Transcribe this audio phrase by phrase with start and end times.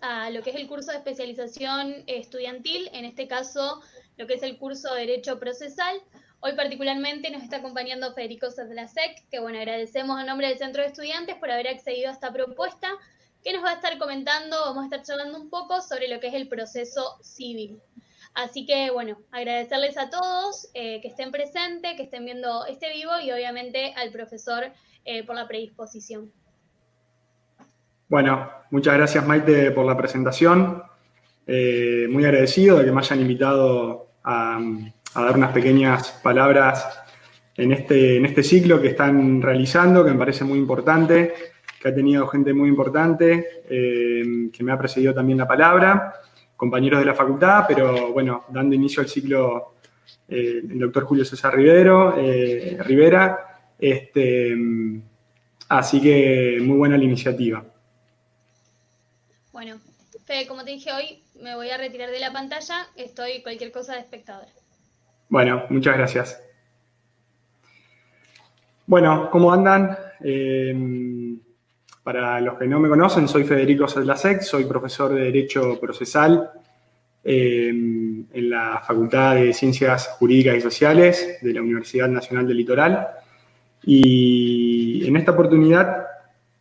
[0.00, 3.80] a lo que es el curso de especialización estudiantil, en este caso
[4.16, 6.00] lo que es el curso de Derecho Procesal.
[6.40, 10.88] Hoy particularmente nos está acompañando Federico Sadlasek, que bueno, agradecemos a nombre del Centro de
[10.88, 12.88] Estudiantes por haber accedido a esta propuesta,
[13.42, 16.28] que nos va a estar comentando, vamos a estar charlando un poco sobre lo que
[16.28, 17.80] es el proceso civil.
[18.34, 23.12] Así que bueno, agradecerles a todos eh, que estén presentes, que estén viendo este vivo
[23.20, 24.72] y obviamente al profesor
[25.04, 26.32] eh, por la predisposición.
[28.08, 30.82] Bueno, muchas gracias Maite por la presentación.
[31.46, 34.58] Eh, muy agradecido de que me hayan invitado a,
[35.14, 37.02] dar unas pequeñas palabras
[37.54, 41.34] en este, en este ciclo que están realizando, que me parece muy importante,
[41.78, 46.14] que ha tenido gente muy importante, eh, que me ha precedido también la palabra,
[46.56, 49.74] compañeros de la facultad, pero bueno, dando inicio al ciclo
[50.26, 52.16] eh, el doctor Julio César Rivero,
[52.86, 53.38] Rivera.
[53.78, 54.56] Este,
[55.68, 57.62] así que muy buena la iniciativa.
[59.58, 59.80] Bueno,
[60.24, 63.94] Fede, como te dije hoy, me voy a retirar de la pantalla, estoy cualquier cosa
[63.94, 64.46] de espectador.
[65.28, 66.40] Bueno, muchas gracias.
[68.86, 69.98] Bueno, ¿cómo andan?
[70.20, 71.40] Em,
[72.04, 76.52] para los que no me conocen, soy Federico Sedlasek, soy profesor de Derecho Procesal
[77.24, 83.08] em, en la Facultad de Ciencias Jurídicas y Sociales de la Universidad Nacional del Litoral.
[83.82, 86.06] Y en esta oportunidad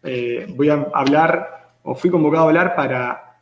[0.02, 1.57] eh, voy a hablar
[1.90, 3.38] o fui convocado a hablar para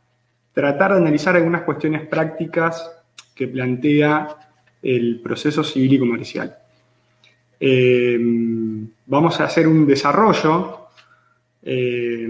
[0.52, 2.92] tratar de analizar algunas cuestiones prácticas
[3.34, 4.36] que plantea
[4.80, 6.56] el proceso civil y comercial.
[7.58, 8.16] Eh,
[9.06, 10.86] vamos a hacer un desarrollo
[11.62, 12.28] eh,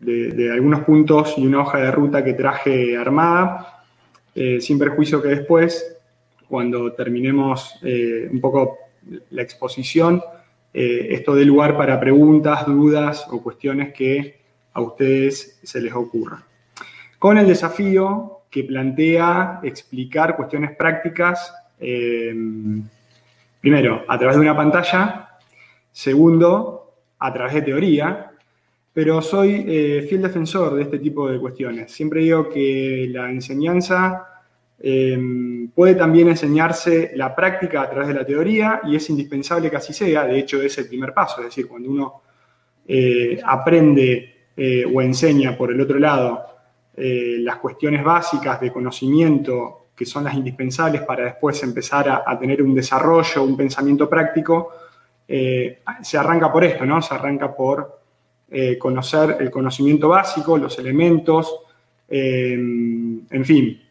[0.00, 3.84] de, algunos puntos y una hoja de ruta que traje armada,
[4.34, 5.98] eh, sin perjuicio que después,
[6.48, 8.78] cuando terminemos un poco
[9.30, 10.22] la exposición,
[10.72, 14.43] esto dé lugar para preguntas, dudas o cuestiones que
[14.74, 16.44] a ustedes se les ocurra.
[17.18, 22.34] Con el desafío que plantea explicar cuestiones prácticas, eh,
[23.60, 25.30] primero, a través de una pantalla,
[25.90, 28.30] segundo, a través de teoría,
[28.92, 31.90] pero soy eh, fiel defensor de este tipo de cuestiones.
[31.90, 34.42] Siempre digo que la enseñanza
[34.78, 35.18] eh,
[35.74, 39.92] puede también enseñarse la práctica a través de la teoría y es indispensable que así
[39.92, 42.22] sea, de hecho es el primer paso, es decir, cuando uno
[43.44, 46.44] aprende eh, o enseña, por el otro lado,
[46.96, 52.62] eh, las cuestiones básicas de conocimiento que son las indispensables para después empezar a, tener
[52.62, 54.70] un desarrollo, un pensamiento práctico,
[55.26, 57.00] eh, se arranca por esto, ¿no?
[57.00, 58.00] Se arranca por
[58.78, 61.60] conocer el conocimiento básico, los elementos,
[62.08, 63.82] en fin,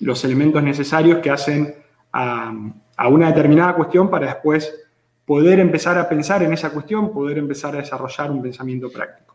[0.00, 1.74] los elementos necesarios que hacen
[2.12, 2.50] a,
[2.96, 4.72] a una determinada cuestión para después
[5.26, 9.25] poder empezar a pensar en esa cuestión, poder empezar a desarrollar un pensamiento práctico.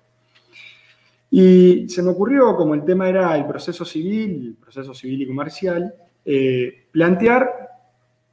[1.33, 5.27] Y se me ocurrió, como el tema era el proceso civil, el proceso civil y
[5.27, 7.69] comercial, eh, plantear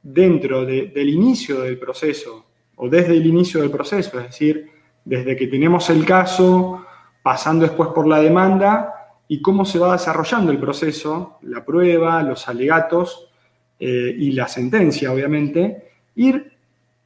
[0.03, 2.45] dentro del inicio del proceso,
[2.75, 4.69] o desde el inicio del proceso, es decir,
[5.05, 6.85] desde que tenemos el caso,
[7.23, 8.99] pasando después por la demanda,
[9.29, 13.29] y cómo se va desarrollando el proceso, la prueba, los alegatos
[13.79, 16.51] eh, y la sentencia, obviamente, ir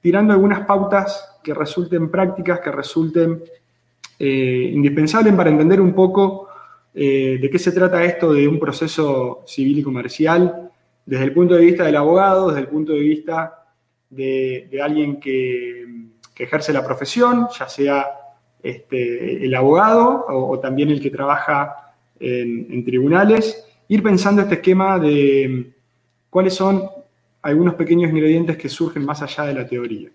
[0.01, 3.43] tirando algunas pautas que resulten prácticas, que resulten
[4.25, 6.47] eh, indispensable para entender un poco
[6.93, 10.71] eh, de qué se trata esto de un proceso civil y comercial
[11.05, 13.65] desde el punto de vista del abogado, desde el punto de vista
[14.09, 16.05] de, alguien que,
[16.37, 18.05] ejerce la profesión, ya sea
[18.61, 25.73] este, el abogado o, también el que trabaja en, tribunales, ir pensando este esquema de
[26.29, 26.89] cuáles son
[27.41, 30.09] algunos pequeños ingredientes que surgen más allá de la teoría.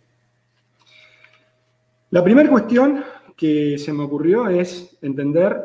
[2.08, 3.04] La primera cuestión
[3.38, 5.56] que se me ocurrió es entender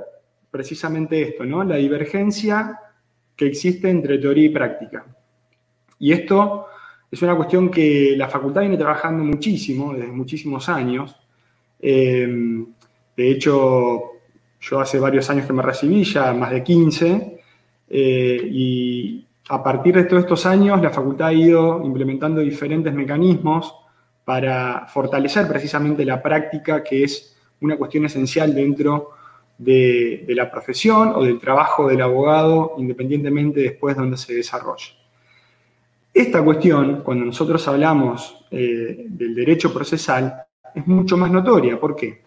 [0.52, 1.64] precisamente esto, ¿no?
[1.64, 2.80] La divergencia
[3.36, 5.04] que existe entre teoría y práctica.
[5.98, 6.68] Y esto
[7.10, 11.16] es una cuestión que la facultad viene trabajando muchísimo, desde muchísimos años.
[11.80, 12.64] Eh,
[13.18, 14.04] de hecho,
[14.62, 17.42] yo hace varios años que me recibí, ya más de 15,
[17.90, 23.76] eh, y a partir de todos estos años la facultad ha ido implementando diferentes mecanismos
[24.24, 27.32] para fortalecer precisamente la práctica que es
[27.63, 29.12] una cuestión esencial dentro
[29.57, 34.94] de, la profesión o del trabajo del abogado, independientemente después de donde se desarrolle.
[36.13, 40.44] Esta cuestión, cuando nosotros hablamos eh, del derecho procesal,
[40.75, 41.80] es mucho más notoria.
[41.80, 42.21] ¿Por qué?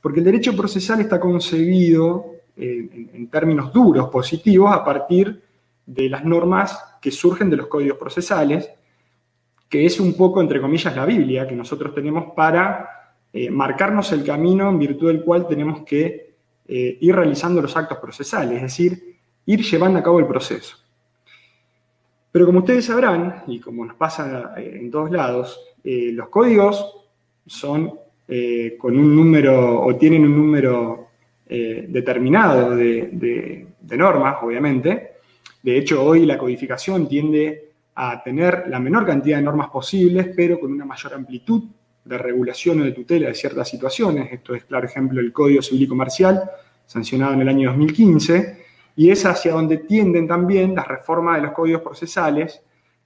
[0.00, 5.42] Porque el derecho procesal está concebido en, en términos duros, positivos, a partir
[5.84, 8.70] de las normas que surgen de los códigos procesales,
[9.68, 12.99] que es un poco, entre comillas, la Biblia que nosotros tenemos para
[13.32, 16.34] eh, marcarnos el camino en virtud del cual tenemos que
[16.66, 19.16] eh, ir realizando los actos procesales, es decir,
[19.46, 20.76] ir llevando a cabo el proceso.
[22.32, 27.06] Pero como ustedes sabrán, y como nos pasa eh, en todos lados, los códigos
[27.46, 27.94] son
[28.78, 31.08] con un número o tienen un número
[31.48, 35.12] determinado de, de normas, obviamente.
[35.62, 40.60] De hecho, hoy la codificación tiende a tener la menor cantidad de normas posibles, pero
[40.60, 41.62] con una mayor amplitud
[42.04, 44.32] de regulación o de tutela de ciertas situaciones.
[44.32, 46.50] Esto es, claro ejemplo, el Código Civil y Comercial,
[46.86, 48.64] sancionado en el año 2015,
[48.96, 52.62] y es hacia donde tienden también las reformas de los códigos procesales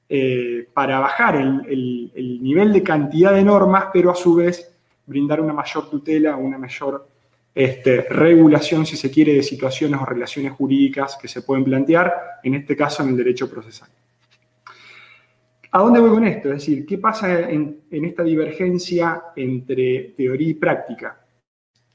[0.09, 2.13] eh, para bajar el,
[2.43, 4.73] nivel de cantidad de normas, pero a su vez
[5.07, 7.09] brindar una mayor tutela, una mayor
[7.55, 12.13] este, regulación, si se quiere, de situaciones o relaciones jurídicas que se pueden plantear,
[12.43, 13.89] en este caso en el derecho procesal.
[15.75, 16.51] ¿A dónde voy con esto?
[16.51, 21.19] Es decir, ¿qué pasa en, esta divergencia entre teoría y práctica?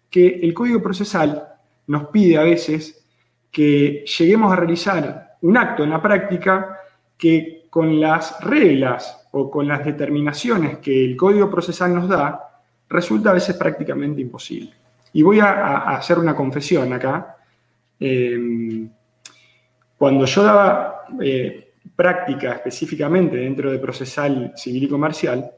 [0.10, 1.48] Que el código procesal
[1.88, 3.08] nos pide a veces
[3.50, 6.78] que lleguemos a realizar un acto en la práctica
[7.18, 13.30] que con las reglas o con las determinaciones que el código procesal nos da, resulta
[13.30, 14.74] a veces prácticamente imposible.
[15.14, 17.38] Y voy a, hacer una confesión acá.
[17.98, 18.90] Eh,
[19.98, 21.69] cuando yo daba eh,
[22.00, 25.52] práctica específicamente dentro de procesal civil y comercial,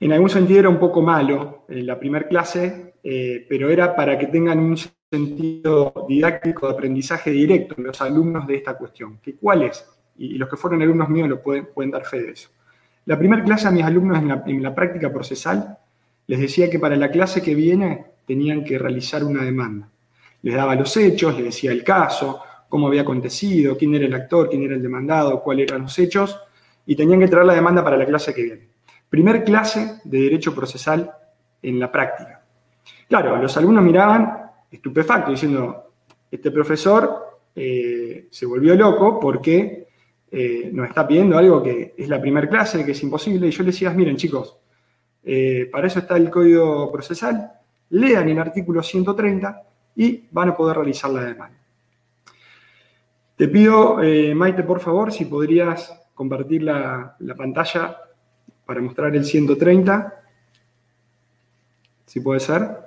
[0.00, 4.18] en algún sentido era un poco malo en la primera clase, eh, pero era para
[4.18, 9.18] que tengan un sentido didáctico de aprendizaje directo los alumnos de esta cuestión.
[9.18, 9.86] ¿Que ¿Cuál es?
[10.16, 12.48] Y, los que fueron alumnos míos lo pueden, pueden dar fe de eso.
[13.04, 15.76] La primera clase a mis alumnos en la, en la práctica procesal
[16.28, 19.90] les decía que para la clase que viene tenían que realizar una demanda.
[20.40, 22.40] Les daba los hechos, les decía el caso,
[22.72, 26.40] cómo había acontecido, quién era el actor, quién era el demandado, cuáles eran los hechos,
[26.86, 28.68] y tenían que traer la demanda para la clase que viene.
[29.10, 31.12] Primer clase de derecho procesal
[31.60, 32.42] en la práctica.
[33.06, 35.92] Claro, los alumnos miraban estupefactos diciendo,
[36.30, 39.88] este profesor eh, se volvió loco porque
[40.30, 43.64] eh, nos está pidiendo algo que es la primera clase, que es imposible, y yo
[43.64, 44.56] les decía, miren chicos,
[45.22, 47.52] eh, para eso está el código procesal,
[47.90, 49.62] lean el artículo 130
[49.94, 51.61] y van a poder realizar la demanda.
[53.36, 57.96] Te pido, eh, Maite, por favor, si podrías compartir la, pantalla
[58.66, 60.22] para mostrar el 130.
[62.04, 62.78] Si puede ser.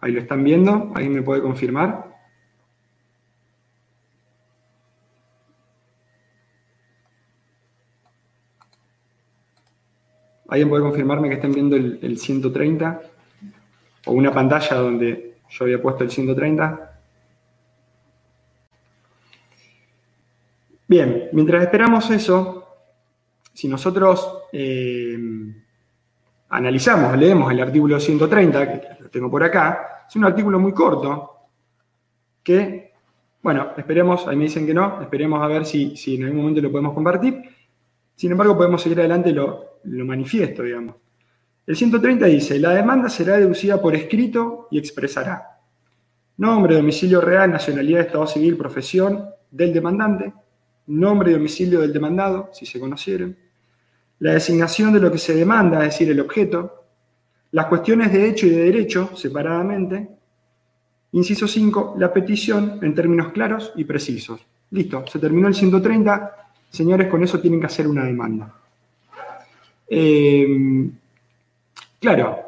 [0.00, 0.92] Ahí lo están viendo.
[0.94, 2.08] ¿Alguien me puede confirmar?
[10.48, 13.02] ¿Alguien puede confirmarme que estén viendo el, el 130?
[14.06, 17.00] O una pantalla donde yo había puesto el 130.
[20.86, 22.66] Bien, mientras esperamos eso,
[23.52, 25.18] si nosotros eh,
[26.48, 31.38] analizamos, leemos el artículo 130, que lo tengo por acá, es un artículo muy corto,
[32.42, 32.92] que,
[33.42, 36.70] bueno, esperemos, ahí me dicen que no, esperemos a ver si, en algún momento lo
[36.70, 37.42] podemos compartir.
[38.14, 40.96] Sin embargo, podemos seguir adelante lo, lo manifiesto, digamos.
[41.68, 45.58] El 130 dice, la demanda será deducida por escrito y expresará.
[46.38, 50.32] Nombre, domicilio real, nacionalidad, estado civil, profesión del demandante,
[50.86, 53.36] nombre y domicilio del demandado, si se conocieron,
[54.20, 56.86] la designación de lo que se demanda, es decir, el objeto,
[57.50, 60.08] las cuestiones de hecho y de derecho, separadamente,
[61.12, 64.40] inciso 5, la petición en términos claros y precisos.
[64.70, 66.32] Listo, se terminó el 130,
[66.70, 68.54] señores, con eso tienen que hacer una demanda.
[69.86, 70.88] Eh,
[72.00, 72.38] Claro,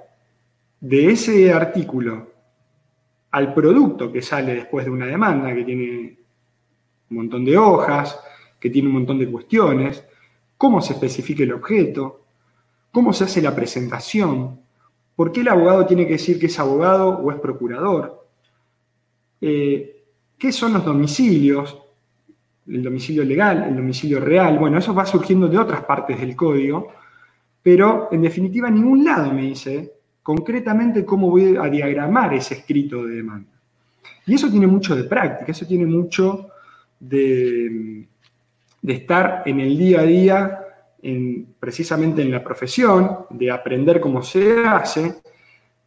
[0.81, 2.31] de ese artículo
[3.33, 6.19] al producto que sale después de una demanda, que tiene
[7.11, 8.19] un montón de hojas,
[8.59, 10.05] que tiene un montón de cuestiones,
[10.57, 12.25] cómo se especifica el objeto,
[12.93, 14.61] cómo se hace la presentación,
[15.17, 18.27] por qué el abogado tiene que decir que es abogado o es procurador,
[19.41, 20.05] eh,
[20.39, 21.77] qué son los domicilios,
[22.67, 26.93] el domicilio legal, el domicilio real, bueno, eso va surgiendo de otras partes del código,
[27.63, 33.17] pero en definitiva ningún lado me dice concretamente cómo voy a diagramar ese escrito de
[33.17, 33.51] demanda.
[34.27, 36.51] Y eso tiene mucho de práctica, eso tiene mucho
[36.99, 38.07] de,
[38.83, 40.61] estar en el día a día,
[41.59, 45.17] precisamente en la profesión, de aprender cómo se hace,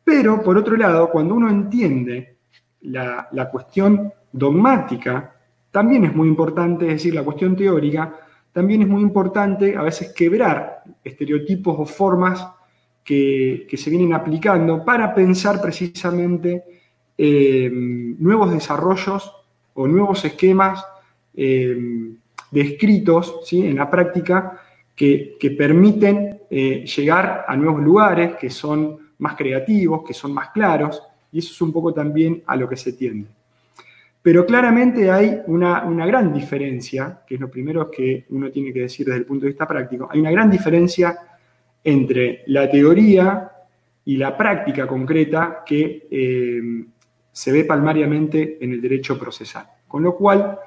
[0.03, 2.37] pero por otro lado, cuando uno entiende
[2.81, 5.35] la, la cuestión dogmática,
[5.71, 8.13] también es muy importante, es decir, la cuestión teórica,
[8.53, 12.47] también es muy importante a veces quebrar estereotipos o formas
[13.03, 16.63] que, se vienen aplicando para pensar precisamente
[17.17, 19.31] eh, nuevos desarrollos
[19.73, 20.85] o nuevos esquemas
[21.35, 22.11] eh,
[22.51, 23.65] descritos ¿sí?
[23.65, 24.61] en la práctica
[24.95, 31.01] que, permiten eh, llegar a nuevos lugares que son más creativos, que son más claros,
[31.31, 33.27] y eso es un poco también a lo que se tiende.
[34.23, 38.79] Pero claramente hay una, una, gran diferencia, que es lo primero que uno tiene que
[38.79, 41.19] decir desde el punto de vista práctico, hay una gran diferencia
[41.83, 43.51] entre la teoría
[44.05, 46.85] y la práctica concreta que eh,
[47.31, 49.67] se ve palmariamente en el derecho procesal.
[49.87, 50.57] Con lo cual,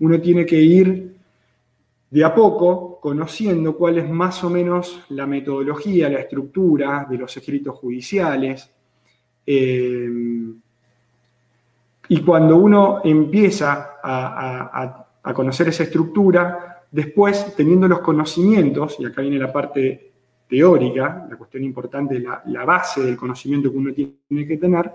[0.00, 1.14] uno tiene que ir
[2.10, 7.36] de a poco conociendo cuál es más o menos la metodología, la estructura de los
[7.36, 8.70] escritos judiciales.
[9.46, 10.08] Eh,
[12.08, 15.00] y cuando uno empieza a,
[15.34, 20.12] conocer esa estructura, después, teniendo los conocimientos, y acá viene la parte
[20.48, 24.90] teórica, la cuestión importante, la, la base del conocimiento que uno tiene que tener,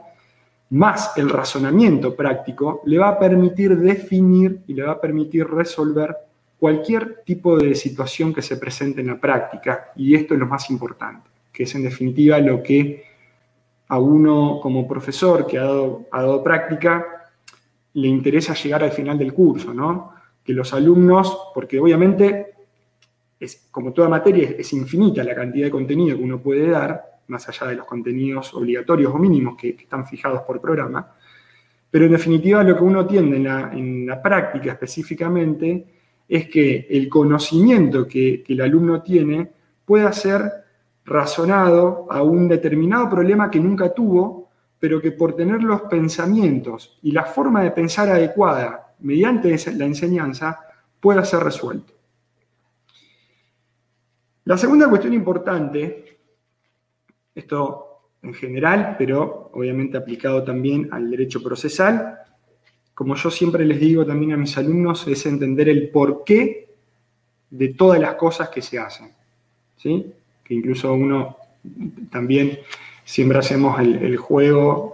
[0.70, 6.16] más el razonamiento práctico, le va a permitir definir y le va a permitir resolver
[6.60, 9.92] cualquier tipo de situación que se presente en la práctica.
[9.96, 13.09] Y esto es lo más importante, que es en definitiva lo que
[13.90, 17.26] a uno como profesor que ha dado, práctica
[17.94, 20.14] le interesa llegar al final del curso, ¿no?
[20.44, 22.54] Que los alumnos, porque obviamente,
[23.40, 27.50] es, como toda materia, es infinita la cantidad de contenido que uno puede dar, más
[27.50, 31.16] allá de los contenidos obligatorios o mínimos que, están fijados por programa,
[31.90, 35.86] pero en definitiva lo que uno tiende en la, práctica específicamente
[36.28, 39.50] es que el conocimiento que el alumno tiene
[39.84, 40.69] pueda ser
[41.10, 44.50] razonado a un determinado problema que nunca tuvo,
[44.80, 50.60] pero que por tener los pensamientos y la forma de pensar adecuada mediante la enseñanza
[51.00, 51.94] pueda ser resuelto.
[54.46, 56.18] La segunda cuestión importante,
[57.36, 62.20] esto en general, pero obviamente aplicado también al derecho procesal,
[62.94, 66.76] como yo siempre les digo también a mis alumnos, es entender el porqué
[67.50, 69.12] de todas las cosas que se hacen.
[69.78, 70.14] ¿sí?
[70.50, 71.38] Que incluso uno
[72.12, 72.58] también
[73.06, 74.94] siempre hacemos el, juego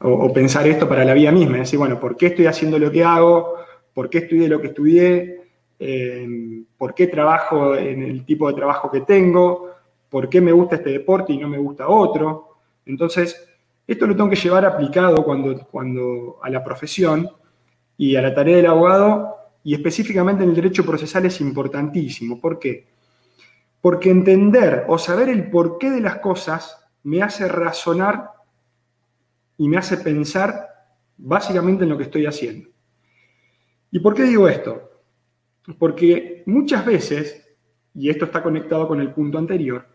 [0.00, 2.90] o, pensar esto para la vida misma, es decir, bueno, ¿por qué estoy haciendo lo
[2.90, 3.54] que hago?
[3.94, 5.42] ¿Por qué estudié lo que estudié?
[5.78, 6.26] Eh,
[6.76, 9.70] ¿Por qué trabajo en el tipo de trabajo que tengo?
[10.08, 12.56] ¿Por qué me gusta este deporte y no me gusta otro?
[12.86, 13.46] Entonces,
[13.86, 17.30] esto lo tengo que llevar aplicado cuando, cuando a la profesión
[17.96, 22.40] y a la tarea del abogado, y específicamente en el derecho procesal es importantísimo.
[22.40, 22.86] ¿Por qué?
[23.80, 28.30] Porque entender o saber el porqué de las cosas me hace razonar
[29.56, 30.68] y me hace pensar
[31.16, 32.68] básicamente en lo que estoy haciendo.
[33.90, 34.90] ¿Y por qué digo esto?
[35.78, 37.46] Porque muchas veces,
[37.94, 39.86] y esto está conectado con el punto anterior,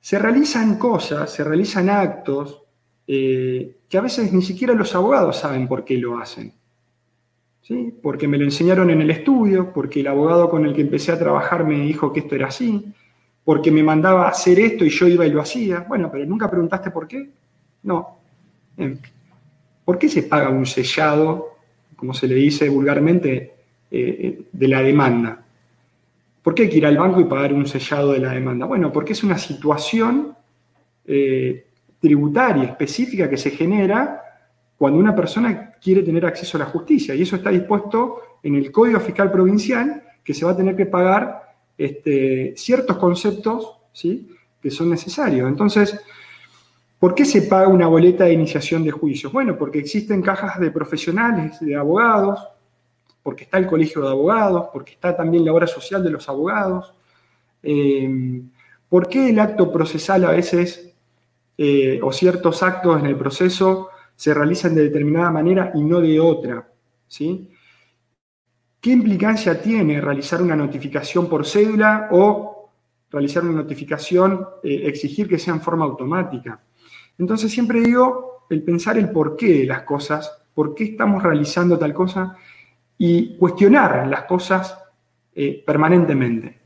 [0.00, 2.62] se realizan cosas, se realizan actos
[3.06, 6.57] eh, que a veces ni siquiera los abogados saben por qué lo hacen
[8.02, 11.18] porque me lo enseñaron en el estudio, porque el abogado con el que empecé a
[11.18, 12.92] trabajar me dijo que esto era así,
[13.44, 15.80] porque me mandaba hacer esto y yo iba y lo hacía.
[15.88, 17.28] Bueno, pero nunca preguntaste por qué.
[17.82, 18.18] No.
[19.84, 21.56] ¿Por qué se paga un sellado,
[21.96, 23.54] como se le dice vulgarmente,
[23.90, 25.44] eh, eh, de la demanda?
[26.42, 28.66] ¿Por qué hay que ir al banco y pagar un sellado de la demanda?
[28.66, 30.34] Bueno, porque es una situación
[31.06, 31.66] eh,
[32.00, 34.22] tributaria específica que se genera
[34.76, 37.14] cuando una persona quiere tener acceso a la justicia.
[37.14, 40.86] Y eso está dispuesto en el Código Fiscal Provincial, que se va a tener que
[40.86, 44.28] pagar este, ciertos conceptos ¿sí?
[44.60, 45.48] que son necesarios.
[45.48, 46.00] Entonces,
[46.98, 49.32] ¿por qué se paga una boleta de iniciación de juicios?
[49.32, 52.40] Bueno, porque existen cajas de profesionales, de abogados,
[53.22, 56.94] porque está el colegio de abogados, porque está también la obra social de los abogados.
[57.62, 58.42] Eh,
[58.88, 60.94] ¿Por qué el acto procesal a veces,
[61.58, 66.18] eh, o ciertos actos en el proceso, se realizan de determinada manera y no de
[66.18, 66.68] otra.
[67.06, 67.48] ¿sí?
[68.80, 72.68] ¿Qué implicancia tiene realizar una notificación por cédula o
[73.12, 76.60] realizar una notificación, eh, exigir que sea en forma automática?
[77.16, 81.94] Entonces siempre digo el pensar el porqué de las cosas, por qué estamos realizando tal
[81.94, 82.36] cosa
[82.98, 84.80] y cuestionar las cosas
[85.32, 86.58] eh, permanentemente.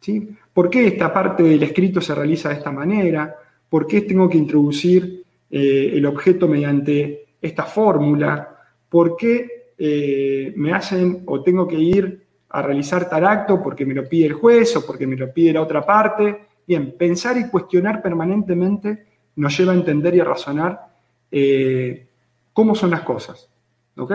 [0.00, 0.26] ¿sí?
[0.54, 3.36] ¿Por qué esta parte del escrito se realiza de esta manera?
[3.68, 5.23] ¿Por qué tengo que introducir
[5.56, 8.58] eh, el objeto mediante esta fórmula,
[8.88, 13.94] por qué eh, me hacen o tengo que ir a realizar tal acto porque me
[13.94, 16.46] lo pide el juez o porque me lo pide la otra parte.
[16.66, 19.06] Bien, pensar y cuestionar permanentemente
[19.36, 20.88] nos lleva a entender y a razonar
[21.30, 22.08] eh,
[22.52, 23.48] cómo son las cosas.
[23.96, 24.12] ¿Ok?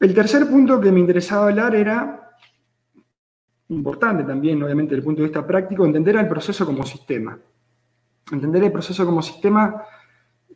[0.00, 2.28] El tercer punto que me interesaba hablar era,
[3.68, 7.38] importante también, obviamente, desde el punto de vista práctico, entender al proceso como sistema
[8.30, 9.82] entender el proceso como sistema,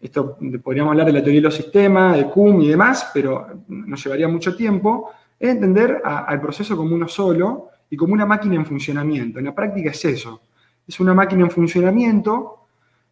[0.01, 4.03] esto podríamos hablar de la teoría de los sistemas, de Kuhn y demás, pero nos
[4.03, 8.67] llevaría mucho tiempo, es entender al proceso como uno solo y como una máquina en
[8.67, 9.39] funcionamiento.
[9.39, 10.43] En la práctica es eso.
[10.87, 12.67] Es una máquina en funcionamiento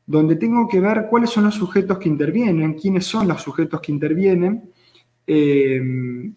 [0.07, 3.93] donde tengo que ver cuáles son los sujetos que intervienen, quiénes son los sujetos que
[3.93, 4.71] intervienen,
[5.27, 6.33] eh,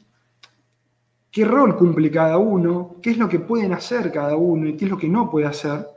[1.31, 4.85] qué rol cumple cada uno, qué es lo que pueden hacer cada uno y qué
[4.85, 5.87] es lo que no puede hacer.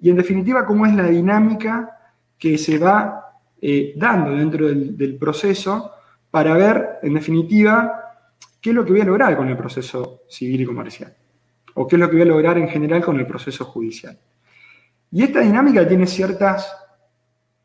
[0.00, 1.96] Y en definitiva, cómo es la dinámica
[2.38, 3.26] que se va
[3.60, 5.92] eh, dando dentro del, proceso
[6.30, 8.14] para ver, en definitiva,
[8.60, 11.14] qué es lo que voy a lograr con el proceso civil y comercial,
[11.74, 14.18] o qué es lo que voy a lograr en general con el proceso judicial.
[15.10, 16.70] Y esta dinámica tiene ciertas,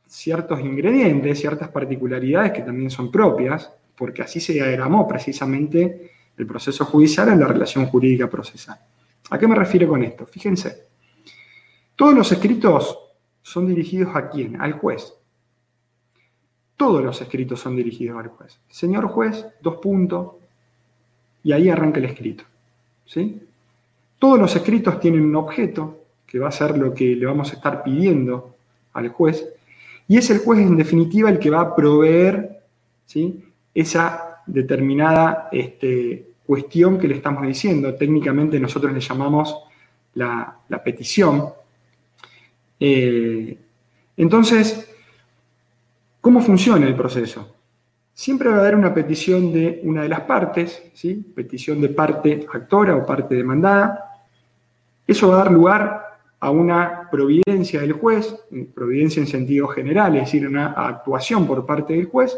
[0.07, 6.85] ciertos ingredientes, ciertas particularidades que también son propias, porque así se diagramó precisamente el proceso
[6.85, 8.79] judicial en la relación jurídica procesal.
[9.29, 10.25] ¿A qué me refiero con esto?
[10.25, 10.90] Fíjense,
[12.01, 12.98] todos los escritos
[13.43, 14.60] son dirigidos a quién?
[14.60, 15.13] Al juez.
[16.75, 18.60] Todos los escritos son dirigidos al juez.
[18.72, 20.31] Señor juez, dos puntos,
[21.43, 22.43] y ahí arranca el escrito.
[23.05, 23.43] ¿sí?
[24.17, 27.58] Todos los escritos tienen un objeto, que va a ser lo que le vamos a
[27.58, 28.55] estar pidiendo
[28.93, 29.48] al juez,
[30.08, 32.63] y es el juez en definitiva el que va a proveer
[33.05, 33.46] ¿sí?
[33.75, 37.93] esa determinada este, cuestión que le estamos diciendo.
[37.93, 39.55] Técnicamente nosotros le llamamos
[40.15, 41.61] la, petición.
[42.83, 43.59] Eh,
[44.17, 44.89] entonces,
[46.19, 47.55] ¿cómo funciona el proceso?
[48.11, 51.13] Siempre va a haber una petición de una de las partes, ¿sí?
[51.13, 54.23] petición de parte actora o parte demandada.
[55.05, 58.35] Eso va a dar lugar a una providencia del juez,
[58.73, 62.35] providencia en sentido general, es decir, una actuación por parte del juez,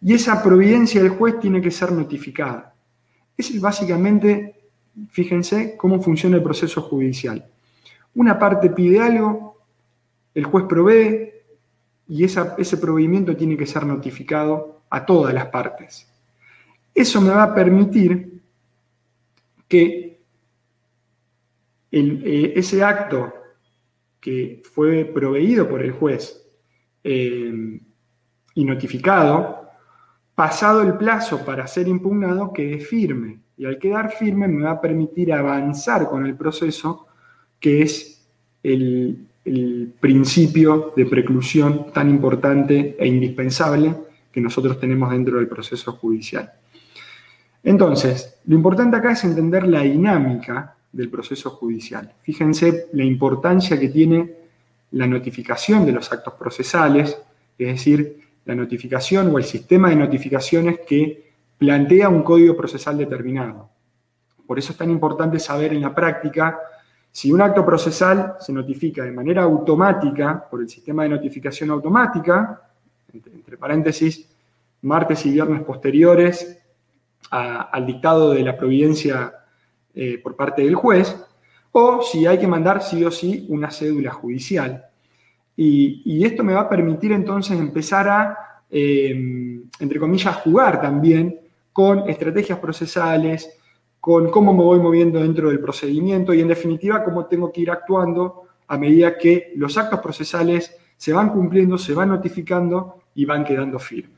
[0.00, 2.72] y esa providencia del juez tiene que ser notificada.
[3.36, 4.54] Es básicamente,
[5.10, 7.44] fíjense, cómo funciona el proceso judicial.
[8.14, 9.62] Una parte pide algo,
[10.34, 11.32] el juez provee
[12.08, 16.10] y ese proveimiento tiene que ser notificado a todas las partes.
[16.94, 18.42] Eso me va a permitir
[19.68, 20.20] que
[21.90, 23.32] eh, ese acto
[24.20, 26.44] que fue proveído por el juez
[27.04, 27.80] eh,
[28.54, 29.58] y notificado
[30.38, 33.40] pasado el plazo para ser impugnado, quede firme.
[33.56, 37.07] Y al quedar firme me va a permitir avanzar con el proceso,
[37.60, 38.24] que es
[38.62, 39.24] el,
[40.00, 43.94] principio de preclusión tan importante e indispensable
[44.30, 46.52] que nosotros tenemos dentro del proceso judicial.
[47.62, 52.12] Entonces, lo importante acá es entender la dinámica del proceso judicial.
[52.20, 54.34] Fíjense la importancia que tiene
[54.90, 57.16] la notificación de los actos procesales,
[57.58, 63.68] es decir, la notificación o el sistema de notificaciones que plantea un código procesal determinado.
[64.46, 66.58] Por eso es tan importante saber en la práctica
[67.18, 72.62] si un acto procesal se notifica de manera automática por el sistema de notificación automática,
[73.12, 74.30] entre, paréntesis,
[74.82, 76.62] martes y viernes posteriores
[77.28, 79.34] al dictado de la providencia
[79.92, 81.20] eh, por parte del juez,
[81.72, 84.84] o si hay que mandar sí o sí una cédula judicial.
[85.56, 88.38] Y, esto me va a permitir entonces empezar a,
[88.70, 91.36] em, entre comillas, jugar también
[91.72, 93.57] con estrategias procesales,
[94.08, 97.70] con cómo me voy moviendo dentro del procedimiento y en definitiva cómo tengo que ir
[97.70, 103.44] actuando a medida que los actos procesales se van cumpliendo, se van notificando y van
[103.44, 104.16] quedando firmes.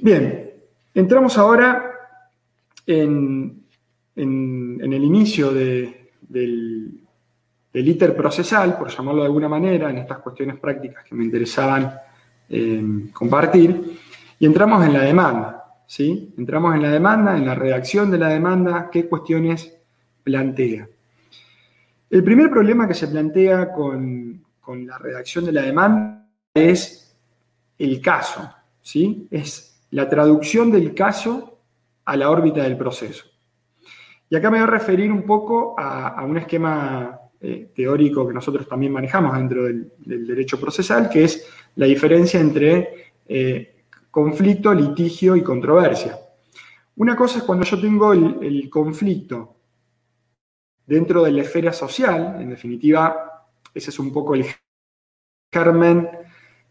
[0.00, 0.48] Bien,
[0.94, 1.90] entramos ahora
[2.86, 3.64] en,
[4.14, 5.96] el inicio del,
[6.30, 11.98] el ITER procesal, por llamarlo de alguna manera, en estas cuestiones prácticas que me interesaban
[12.48, 13.98] eh, compartir,
[14.38, 15.57] y entramos en la demanda.
[15.96, 19.76] Entramos en la demanda, en la redacción de la demanda, qué cuestiones
[20.22, 20.88] plantea.
[22.10, 27.16] El primer problema que se plantea con, la redacción de la demanda es
[27.78, 28.50] el caso,
[28.82, 29.26] ¿sí?
[29.30, 31.58] es la traducción del caso
[32.04, 33.24] a la órbita del proceso.
[34.28, 38.66] Y acá me voy a referir un poco a un esquema eh, teórico que nosotros
[38.66, 39.92] también manejamos dentro del,
[40.26, 41.46] derecho procesal, que es
[41.76, 43.77] la diferencia entre eh,
[44.18, 46.18] conflicto, litigio y controversia.
[46.96, 49.54] Una cosa es cuando yo tengo el, conflicto
[50.84, 54.44] dentro de la esfera social, en definitiva, ese es un poco el
[55.52, 56.08] germen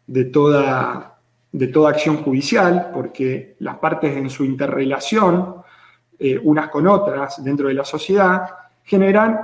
[0.05, 1.21] de toda,
[1.53, 5.61] de toda acción judicial, porque las partes en su interrelación,
[6.19, 8.41] eh, unas con otras dentro de la sociedad,
[8.83, 9.39] generan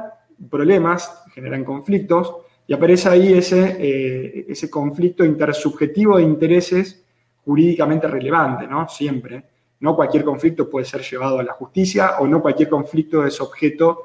[0.50, 2.36] problemas, generan conflictos,
[2.68, 7.03] y aparece ahí ese, eh, ese conflicto intersubjetivo de intereses
[7.46, 8.88] jurídicamente relevante, ¿no?
[8.88, 9.44] Siempre.
[9.80, 14.00] No cualquier conflicto puede ser llevado a la justicia o no cualquier conflicto es objeto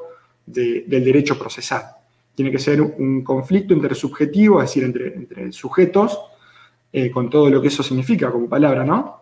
[0.45, 1.83] del derecho procesal.
[2.35, 6.19] Tiene que ser un conflicto intersubjetivo, es decir, entre, entre sujetos,
[6.93, 9.19] eh, con todo lo que eso significa como palabra, ¿no?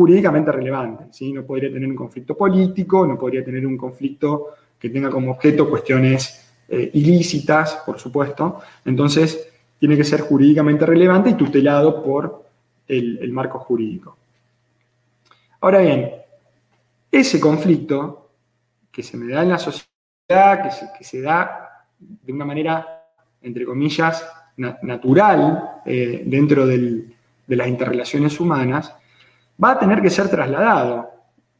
[0.00, 1.04] jurídicamente relevante.
[1.10, 1.30] ¿sí?
[1.30, 4.46] No podría tener un conflicto político, no podría tener un conflicto
[4.78, 8.60] que tenga como objeto cuestiones eh, ilícitas, por supuesto.
[8.86, 9.46] Entonces,
[9.78, 12.46] tiene que ser jurídicamente relevante y tutelado por
[12.90, 14.16] el, marco jurídico.
[15.60, 16.10] Ahora bien,
[17.10, 18.30] ese conflicto
[18.90, 20.62] que se me da en la sociedad,
[20.98, 23.04] que se, da de una manera,
[23.42, 24.26] entre comillas,
[24.56, 27.14] natural eh, dentro de
[27.46, 28.94] las interrelaciones humanas,
[29.62, 31.10] va a tener que ser trasladado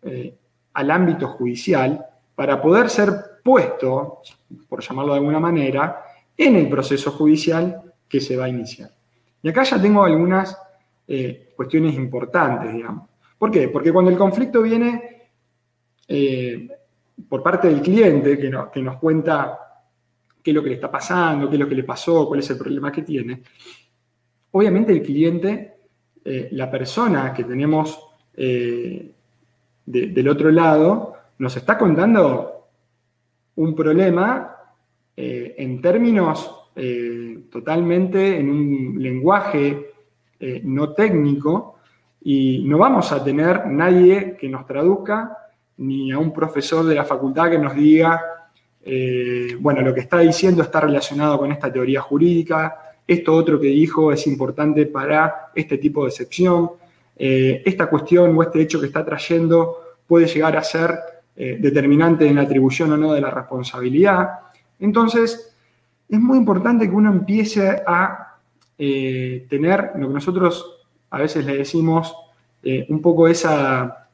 [0.03, 0.35] eh,
[0.75, 4.23] al ámbito judicial para poder ser puesto,
[4.69, 6.05] por llamarlo de alguna manera,
[6.37, 8.90] en el proceso judicial que se va a iniciar.
[9.43, 10.57] Y acá ya tengo algunas
[11.07, 13.09] eh, cuestiones importantes, digamos.
[13.37, 13.69] ¿Por qué?
[13.69, 15.29] Porque cuando el conflicto viene
[16.07, 16.69] eh,
[17.29, 19.59] por parte del cliente, que, que, nos cuenta
[20.43, 22.51] qué es lo que le está pasando, qué es lo que le pasó, cuál es
[22.51, 23.43] el problema que tiene,
[24.53, 25.75] obviamente el cliente,
[26.25, 32.69] eh, la persona que tenemos del otro lado, nos está contando
[33.57, 34.57] un problema
[35.15, 36.71] en términos
[37.51, 39.89] totalmente en un lenguaje
[40.40, 41.76] eh, no técnico
[42.22, 45.37] y no vamos a tener nadie que nos traduzca
[45.76, 48.20] ni a un profesor de la facultad que nos diga,
[48.83, 52.76] eh, bueno, lo que está diciendo está relacionado con esta teoría jurídica,
[53.07, 56.70] esto otro que dijo es importante para este tipo de excepción,
[57.16, 59.76] esta cuestión o este hecho que está trayendo
[60.07, 60.98] puede llegar a ser
[61.37, 64.31] determinante en la atribución o no de la responsabilidad.
[64.79, 65.55] Entonces,
[66.09, 68.30] es muy importante que uno empiece a
[68.83, 72.14] eh, tener lo que nosotros a veces le decimos
[72.62, 74.09] eh, un poco esa,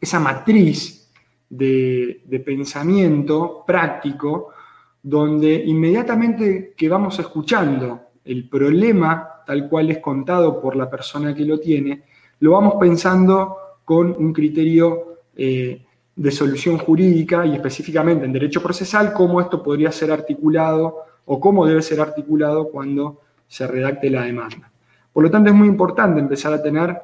[0.00, 1.12] esa matriz
[1.50, 4.54] de, pensamiento práctico,
[5.02, 11.44] donde inmediatamente que vamos escuchando el problema tal cual es contado por la persona que
[11.44, 12.04] lo tiene,
[12.40, 15.84] lo vamos pensando con un criterio eh,
[16.16, 21.66] de solución jurídica y específicamente en derecho procesal, cómo esto podría ser articulado o cómo
[21.66, 24.70] debe ser articulado cuando se redacte la demanda.
[25.12, 27.00] Por lo tanto, es muy importante empezar a tener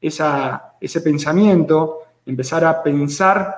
[0.00, 3.54] ese pensamiento, empezar a pensar,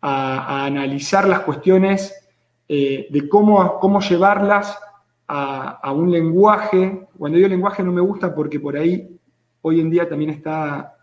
[0.00, 2.14] a, analizar las cuestiones
[2.68, 4.78] eh, de cómo, cómo llevarlas
[5.26, 7.06] a, un lenguaje.
[7.16, 9.18] Cuando digo lenguaje no me gusta porque por ahí
[9.62, 10.94] hoy en día también está,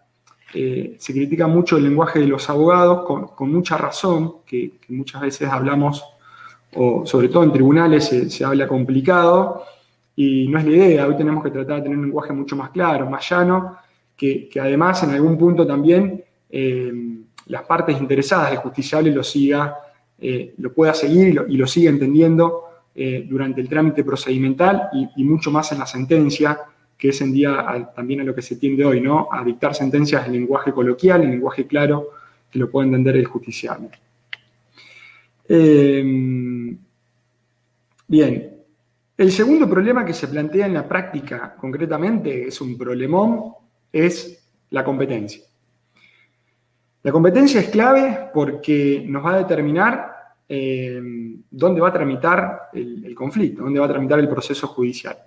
[0.54, 5.50] eh, se critica mucho el lenguaje de los abogados, con, mucha razón, que muchas veces
[5.50, 6.04] hablamos
[6.76, 9.64] o sobre todo en tribunales se, habla complicado
[10.22, 11.08] y no es la idea.
[11.08, 13.78] Hoy tenemos que tratar de tener un lenguaje mucho más claro, más llano,
[14.18, 16.92] que, además en algún punto también eh,
[17.46, 19.78] las partes interesadas del justiciable lo siga,
[20.20, 25.52] eh, lo pueda seguir y lo, siga entendiendo eh, durante el trámite procedimental y, mucho
[25.52, 26.60] más en la sentencia,
[26.98, 29.30] que es en día también a lo que se tiende hoy, ¿no?
[29.32, 32.10] A dictar sentencias en lenguaje coloquial, en lenguaje claro,
[32.52, 33.92] que lo pueda entender el justiciable.
[38.10, 38.49] Bien,
[39.20, 43.52] el segundo problema que se plantea en la práctica concretamente, es un problemón,
[43.92, 45.42] es la competencia.
[47.04, 50.14] La competencia es clave porque nos va a determinar
[50.48, 55.18] em, dónde va a tramitar el, conflicto, dónde va a tramitar el proceso judicial.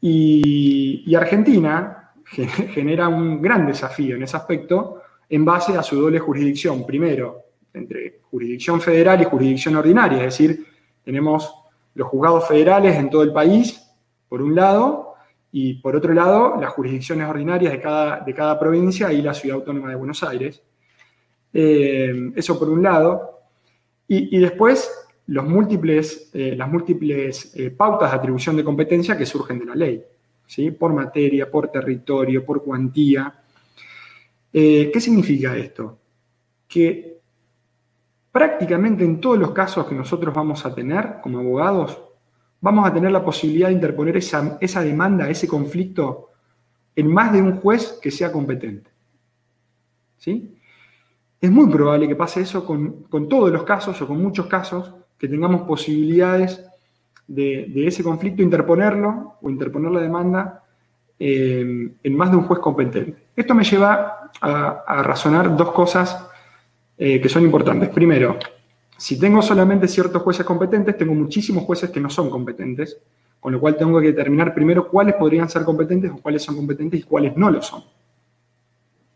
[0.00, 6.86] Y Argentina genera un gran desafío en ese aspecto en base a su doble jurisdicción.
[6.86, 10.64] Primero, entre jurisdicción federal y jurisdicción ordinaria, es decir,
[11.04, 11.61] tenemos
[11.94, 13.82] los juzgados federales en todo el país,
[14.28, 15.14] por un lado,
[15.50, 19.58] y por otro lado, las jurisdicciones ordinarias de cada, de cada provincia y la ciudad
[19.58, 20.62] autónoma de Buenos Aires.
[21.52, 23.40] Eh, eso por un lado.
[24.08, 24.90] Y, después,
[25.28, 29.74] los múltiples, eh, las múltiples eh, pautas de atribución de competencia que surgen de la
[29.74, 30.04] ley,
[30.46, 30.70] ¿sí?
[30.70, 33.42] por materia, por territorio, por cuantía.
[34.52, 35.98] ¿Qué significa esto?
[36.68, 37.21] Que
[38.32, 42.02] prácticamente en todos los casos que nosotros vamos a tener como abogados,
[42.62, 46.30] vamos a tener la posibilidad de interponer esa, demanda, ese conflicto
[46.96, 48.90] en más de un juez que sea competente.
[50.16, 50.56] ¿Sí?
[51.40, 55.28] Es muy probable que pase eso con, todos los casos o con muchos casos, que
[55.28, 56.64] tengamos posibilidades
[57.26, 60.64] de, ese conflicto interponerlo o interponer la demanda
[61.18, 63.28] eh, en más de un juez competente.
[63.36, 66.28] Esto me lleva a, a razonar dos cosas
[66.98, 67.88] eh, que son importantes.
[67.88, 68.38] Primero,
[68.96, 72.98] si tengo solamente ciertos jueces competentes, tengo muchísimos jueces que no son competentes,
[73.40, 77.00] con lo cual tengo que determinar primero cuáles podrían ser competentes o cuáles son competentes
[77.00, 77.82] y cuáles no lo son.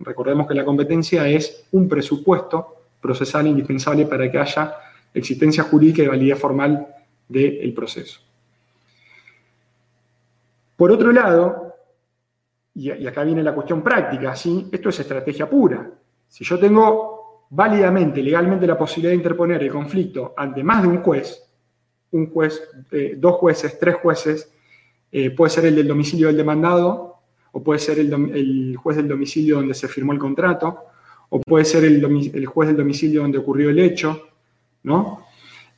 [0.01, 4.75] Recordemos que la competencia es un presupuesto procesal indispensable para que haya
[5.15, 6.87] existencia jurídica y validez formal
[7.29, 8.21] del proceso.
[10.77, 11.75] Por otro lado,
[12.75, 14.69] y, acá viene la cuestión práctica, ¿sí?
[14.71, 15.91] esto es estrategia pura.
[16.29, 17.16] Si yo tengo
[17.51, 21.43] válidamente, legalmente la posibilidad de interponer el conflicto ante más de un juez,
[22.13, 24.53] un juez, eh, dos jueces, tres jueces,
[25.13, 27.17] eh, puede ser el del domicilio del demandado,
[27.53, 30.79] o puede ser el, juez del domicilio donde se firmó el contrato,
[31.31, 34.29] o puede ser el, juez del domicilio donde ocurrió el hecho,
[34.83, 35.25] ¿no?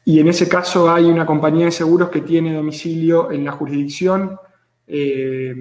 [0.04, 4.38] Y en ese caso hay una compañía de seguros que tiene domicilio en la jurisdicción,
[4.86, 5.54] eh,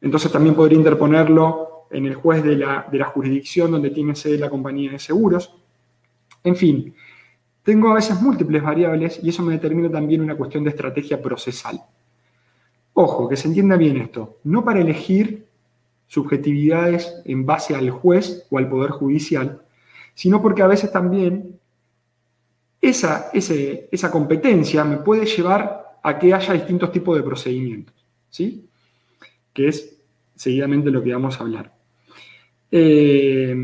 [0.00, 4.38] entonces también podría interponerlo en el juez de la, de la jurisdicción donde tiene sede
[4.38, 5.54] la compañía de seguros.
[6.44, 6.94] En fin,
[7.62, 11.82] tengo a veces múltiples variables y eso me determina también una cuestión de estrategia procesal.
[12.94, 15.46] Ojo, que se entienda bien esto, no para elegir
[16.06, 19.62] subjetividades en base al juez o al poder judicial,
[20.14, 21.60] sino porque a veces también
[22.80, 27.94] esa, esa competencia me puede llevar a que haya distintos tipos de procedimientos,
[28.30, 28.68] ¿sí?
[29.52, 29.96] Que es
[30.34, 31.77] seguidamente lo que vamos a hablar.
[32.70, 33.56] Eh,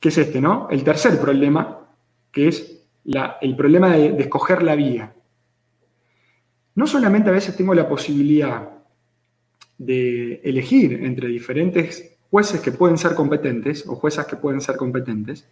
[0.00, 0.68] ¿Qué es este, no?
[0.70, 1.88] El tercer problema,
[2.30, 2.82] que es
[3.40, 5.12] el problema de, escoger la vía.
[6.74, 8.70] No solamente a veces tengo la posibilidad
[9.76, 15.48] de elegir entre diferentes jueces que pueden ser competentes o juezas que pueden ser competentes,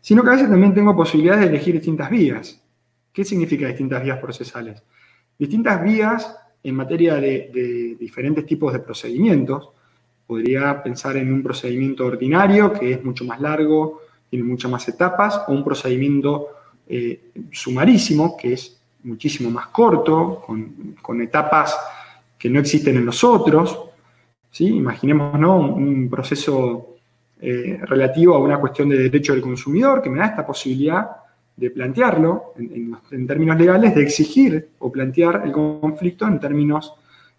[0.00, 2.62] sino que a veces también tengo posibilidades de elegir distintas vías.
[3.12, 4.82] ¿Qué significa distintas vías procesales?
[5.38, 9.70] Distintas vías en materia de diferentes tipos de procedimientos.
[10.26, 15.42] Podría pensar en un procedimiento ordinario que es mucho más largo, tiene muchas más etapas,
[15.46, 16.48] o un procedimiento
[16.88, 21.76] eh, sumarísimo, que es muchísimo más corto, con, etapas
[22.38, 23.78] que no existen en los otros.
[24.50, 24.66] ¿sí?
[24.66, 25.58] Imaginemos ¿no?
[25.58, 26.96] un, proceso
[27.40, 31.08] eh, relativo a una cuestión de derecho del consumidor que me da esta posibilidad
[31.56, 36.94] de plantearlo en, términos legales, de exigir o plantear el conflicto en términos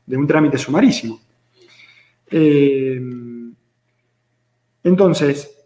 [0.06, 1.20] de un trámite sumarísimo.
[2.30, 3.02] Eh,
[4.84, 5.58] entonces,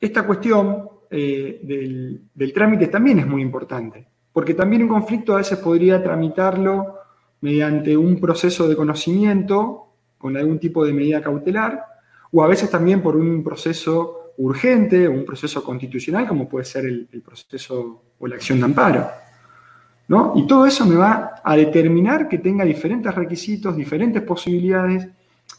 [0.00, 1.60] esta cuestión eh,
[2.34, 6.96] del, trámite también es muy importante, porque también un conflicto a veces podría tramitarlo
[7.40, 9.86] mediante un proceso de conocimiento
[10.18, 11.84] con algún tipo de medida cautelar,
[12.32, 16.84] o a veces también por un proceso urgente o un proceso constitucional, como puede ser
[16.84, 19.08] el, proceso o la acción de amparo.
[20.08, 20.34] ¿no?
[20.36, 25.08] Y todo eso me va a determinar que tenga diferentes requisitos, diferentes posibilidades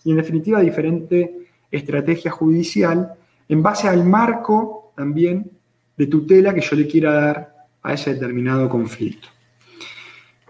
[0.04, 3.14] y en definitiva diferente estrategia judicial
[3.48, 5.50] en base al marco también
[5.98, 9.28] de tutela que yo le quiera dar a ese determinado conflicto.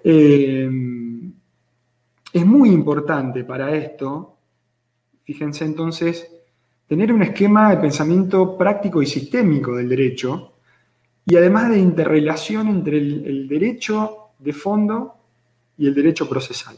[0.04, 0.70] Eh,
[2.34, 4.38] es muy importante para esto,
[5.24, 6.32] fíjense entonces,
[6.88, 10.54] tener un esquema de pensamiento práctico y sistémico del derecho
[11.26, 15.16] y además de interrelación entre el, derecho de fondo
[15.78, 16.76] y el derecho procesal.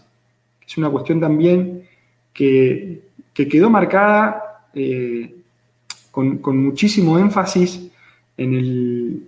[0.65, 1.87] Es una cuestión también
[2.33, 3.01] que,
[3.33, 5.35] quedó marcada eh,
[6.11, 7.89] con, muchísimo énfasis
[8.35, 8.53] en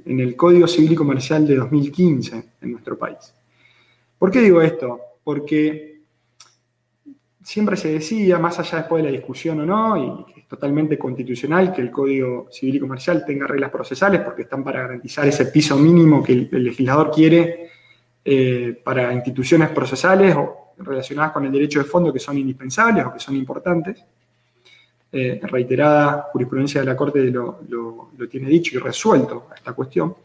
[0.05, 3.33] el, Código Civil y Comercial de 2015 en nuestro país.
[4.17, 4.99] ¿Por qué digo esto?
[5.23, 6.01] Porque
[7.43, 10.97] siempre se decía, más allá después de la discusión o no, y que es totalmente
[10.97, 15.45] constitucional que el Código Civil y Comercial tenga reglas procesales porque están para garantizar ese
[15.47, 17.69] piso mínimo que el, legislador quiere
[18.23, 23.13] eh, para instituciones procesales o relacionadas con el derecho de fondo que son indispensables o
[23.13, 24.03] que son importantes.
[25.11, 27.61] Eh, reiterada jurisprudencia de la Corte lo,
[28.29, 30.15] tiene dicho y resuelto esta cuestión.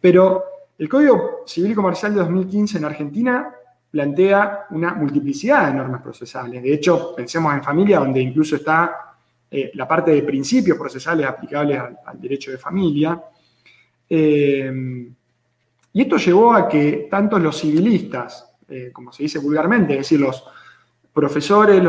[0.00, 0.44] Pero
[0.78, 3.54] el Código Civil y Comercial de 2015 en Argentina
[3.90, 6.62] plantea una multiplicidad de normas procesales.
[6.62, 9.16] De hecho, pensemos en familia, donde incluso está
[9.50, 13.20] eh, la parte de principios procesales aplicables al, derecho de familia.
[14.08, 15.10] Eh,
[15.92, 18.49] y esto llevó a que tanto los civilistas,
[18.92, 20.44] como se dice vulgarmente, es decir, los,
[21.12, 21.82] profesores,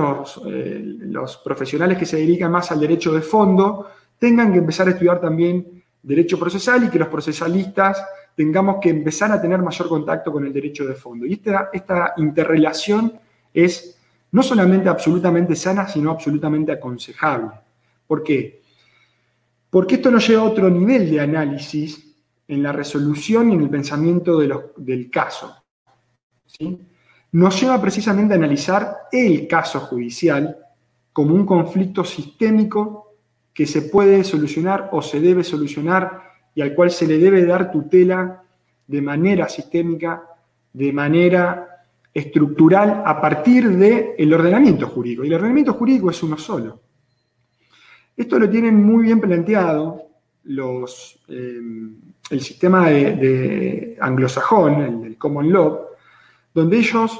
[0.47, 4.91] eh, los, profesionales que se dedican más al derecho de fondo, tengan que empezar a
[4.91, 8.03] estudiar también derecho procesal y que los procesalistas
[8.35, 11.25] tengamos que empezar a tener mayor contacto con el derecho de fondo.
[11.25, 13.13] Y esta, esta interrelación
[13.53, 13.97] es
[14.31, 17.51] no solamente absolutamente sana, sino absolutamente aconsejable.
[18.07, 18.61] ¿Por qué?
[19.69, 22.15] Porque esto nos lleva a otro nivel de análisis
[22.47, 25.61] en la resolución y en el pensamiento del caso.
[27.31, 30.57] Nos lleva precisamente a analizar el caso judicial
[31.13, 33.15] como un conflicto sistémico
[33.53, 36.21] que se puede solucionar o se debe solucionar
[36.55, 38.43] y al cual se le debe dar tutela
[38.87, 40.23] de manera sistémica,
[40.73, 45.23] de manera estructural, a partir del ordenamiento jurídico.
[45.23, 46.81] Y el ordenamiento jurídico es uno solo.
[48.15, 50.09] Esto lo tienen muy bien planteado
[50.43, 51.59] los, eh,
[52.29, 55.79] el sistema de, anglosajón, el common law,
[56.53, 57.19] donde ellos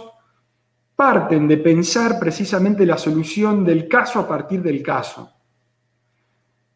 [0.96, 5.32] parten de pensar precisamente la solución del caso a partir del caso.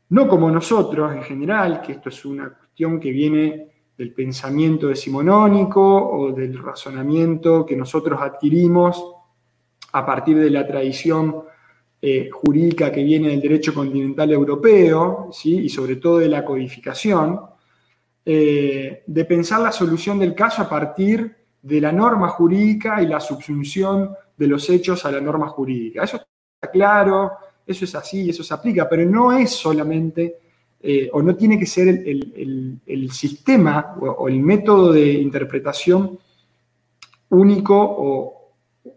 [0.09, 5.81] No como nosotros en general, que esto es una cuestión que viene del pensamiento decimonónico
[5.81, 9.13] o del razonamiento que nosotros adquirimos
[9.93, 11.43] a partir de la tradición
[12.01, 15.59] eh, jurídica que viene del derecho continental europeo, ¿sí?
[15.59, 17.39] y sobre todo de la codificación,
[18.25, 23.19] eh, de pensar la solución del caso a partir de la norma jurídica y la
[23.19, 26.03] subsunción de los hechos a la norma jurídica.
[26.03, 27.31] Eso está claro,
[27.65, 30.37] eso es así, eso se aplica, pero no es solamente
[30.79, 36.19] eh, o no tiene que ser el, sistema o, el método de interpretación
[37.29, 37.75] único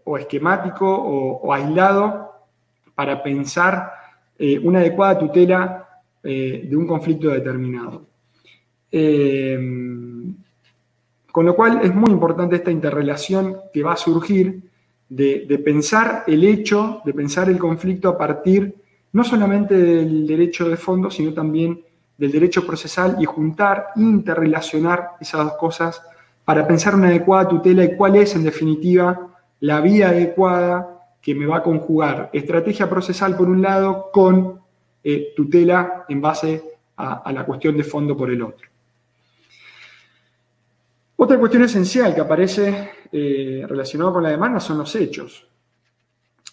[0.05, 2.45] o, esquemático o, aislado
[2.93, 3.91] para pensar
[4.37, 5.89] eh, una adecuada tutela
[6.21, 8.05] eh, de un conflicto determinado.
[11.31, 14.61] Con lo cual es muy importante esta interrelación que va a surgir
[15.09, 18.75] de, pensar el hecho, de pensar el conflicto a partir
[19.11, 21.81] no solamente del derecho de fondo, sino también
[22.17, 26.01] del derecho procesal y juntar, interrelacionar esas dos cosas
[26.45, 29.29] para pensar una adecuada tutela y cuál es, en definitiva,
[29.61, 34.59] la vía adecuada que me va a conjugar estrategia procesal por un lado con
[35.03, 36.63] eh, tutela en base
[36.97, 38.68] a, la cuestión de fondo por el otro.
[41.21, 45.45] Otra cuestión esencial que aparece eh, relacionada con la demanda son los hechos.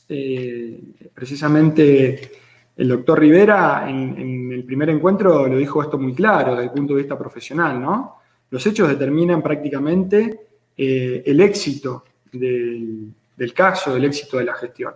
[0.09, 0.81] Eh,
[1.15, 2.33] precisamente
[2.77, 6.95] el doctor Rivera en, el primer encuentro lo dijo esto muy claro desde el punto
[6.95, 8.17] de vista profesional, ¿no?
[8.51, 13.15] Los hechos determinan prácticamente eh, el éxito del,
[13.55, 14.95] caso, el éxito de la gestión.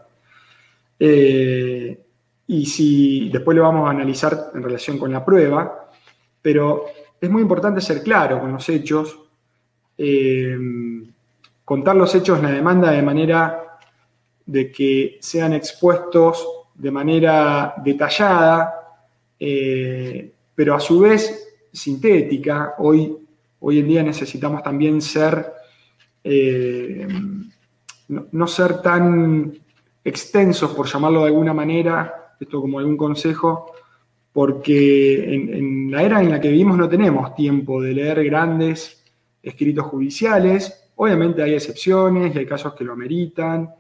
[0.99, 2.01] Eh,
[2.49, 5.89] y si después lo vamos a analizar en relación con la prueba,
[6.43, 6.87] pero
[7.21, 9.30] es muy importante ser claro con los hechos,
[10.03, 10.57] eh,
[11.63, 13.79] contar los hechos en la demanda de manera
[14.47, 18.97] de que sean expuestos de manera detallada,
[19.39, 22.77] eh, pero a su vez sintética.
[22.79, 23.15] Hoy,
[23.61, 25.53] hoy en día necesitamos también ser,
[26.25, 27.07] eh,
[28.09, 29.53] no, ser tan
[30.03, 33.75] extensos, por llamarlo de alguna manera, esto como algún consejo,
[34.33, 39.00] porque en, la era en la que vivimos no tenemos tiempo de leer grandes
[39.43, 40.91] escritos judiciales.
[40.97, 43.71] Obviamente hay excepciones y hay casos que lo ameritan,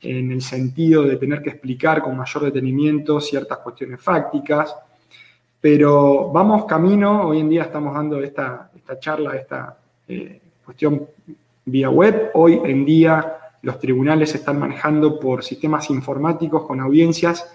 [0.00, 4.74] en el sentido de tener que explicar con mayor detenimiento ciertas cuestiones fácticas,
[5.60, 11.06] pero vamos camino, hoy en día estamos dando esta, esta charla, esta eh, cuestión
[11.64, 17.50] vía web, hoy en día los tribunales se están manejando por sistemas informáticos con audiencias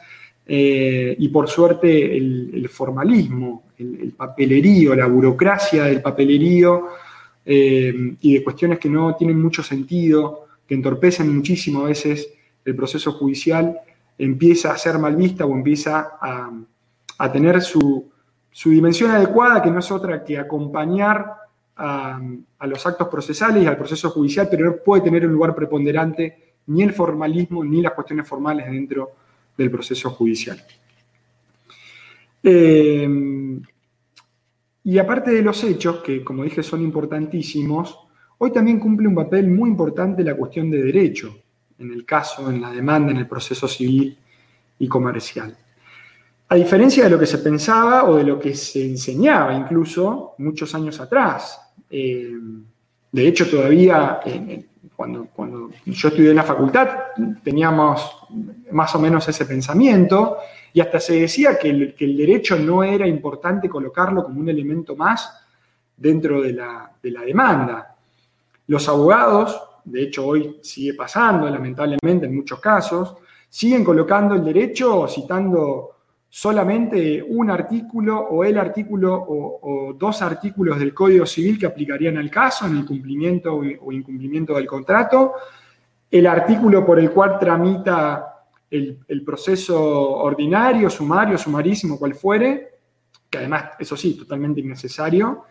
[0.48, 6.88] eh, y por suerte el, formalismo, el, papelerío, la burocracia del papelerío
[7.52, 12.32] eh, y de cuestiones que no tienen mucho sentido, que entorpecen muchísimo a veces
[12.64, 13.76] el proceso judicial
[14.20, 18.08] empieza a ser mal vista o empieza a, tener su,
[18.66, 21.38] dimensión adecuada, que no es otra que acompañar
[21.76, 22.22] a,
[22.68, 26.84] los actos procesales y al proceso judicial, pero no puede tener un lugar preponderante ni
[26.84, 29.10] el formalismo ni las cuestiones formales dentro
[29.58, 30.64] del proceso judicial.
[32.44, 33.10] Eh,
[34.90, 37.96] y aparte de los hechos, que como dije son importantísimos,
[38.40, 41.44] hoy también cumple un papel muy importante la cuestión de derecho
[41.78, 44.18] en el caso, en la demanda, en el proceso civil
[44.80, 45.56] y comercial.
[46.48, 50.74] A diferencia de lo que se pensaba o de lo que se enseñaba incluso muchos
[50.74, 51.62] años atrás.
[51.88, 52.34] Eh,
[53.12, 56.90] de hecho, todavía eh, cuando, cuando, yo estudié en la facultad
[57.44, 58.26] teníamos
[58.72, 60.38] más o menos ese pensamiento
[60.74, 65.46] y hasta se decía que el, derecho no era importante colocarlo como un elemento más
[65.96, 67.96] dentro de la, de la demanda.
[68.68, 73.16] Los abogados de hecho hoy sigue pasando, lamentablemente en muchos casos,
[73.50, 75.96] siguen colocando el derecho citando
[76.30, 82.30] solamente un artículo o el artículo o, dos artículos del Código Civil que aplicarían al
[82.30, 85.34] caso en el cumplimiento o incumplimiento del contrato,
[86.12, 88.39] el artículo por el cual tramita
[88.72, 92.70] el, proceso ordinario, sumario, sumarísimo, cual fuere,
[93.30, 95.44] que además, eso sí, totalmente innecesario,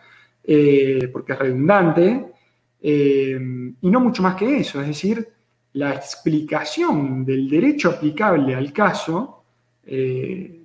[0.43, 2.33] eh, porque es redundante,
[2.81, 3.39] eh,
[3.81, 5.27] y no mucho más que eso, es decir,
[5.73, 9.43] la explicación del derecho aplicable al caso
[9.85, 10.61] eh,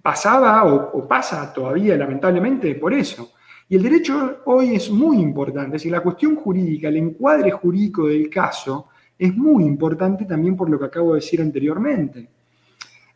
[0.00, 3.32] pasaba o, pasa todavía lamentablemente por eso.
[3.68, 8.06] Y el derecho hoy es muy importante, es decir, la cuestión jurídica, el encuadre jurídico
[8.06, 8.88] del caso
[9.24, 12.28] es muy importante también por lo que acabo de decir anteriormente.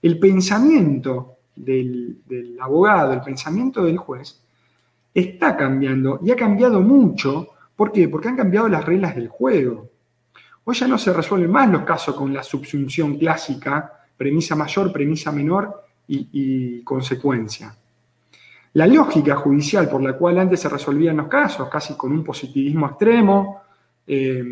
[0.03, 4.43] El pensamiento del abogado, el pensamiento del juez,
[5.15, 8.09] está cambiando y ha cambiado mucho ¿Por qué?
[8.09, 9.91] Porque han cambiado las reglas del juego.
[10.65, 15.31] Hoy ya no se resuelven más los casos con la subsunción clásica, premisa mayor, premisa
[15.31, 17.77] menor y, consecuencia.
[18.73, 22.87] La lógica judicial por la cual antes se resolvían los casos, casi con un positivismo
[22.87, 23.63] extremo,
[24.07, 24.43] eh,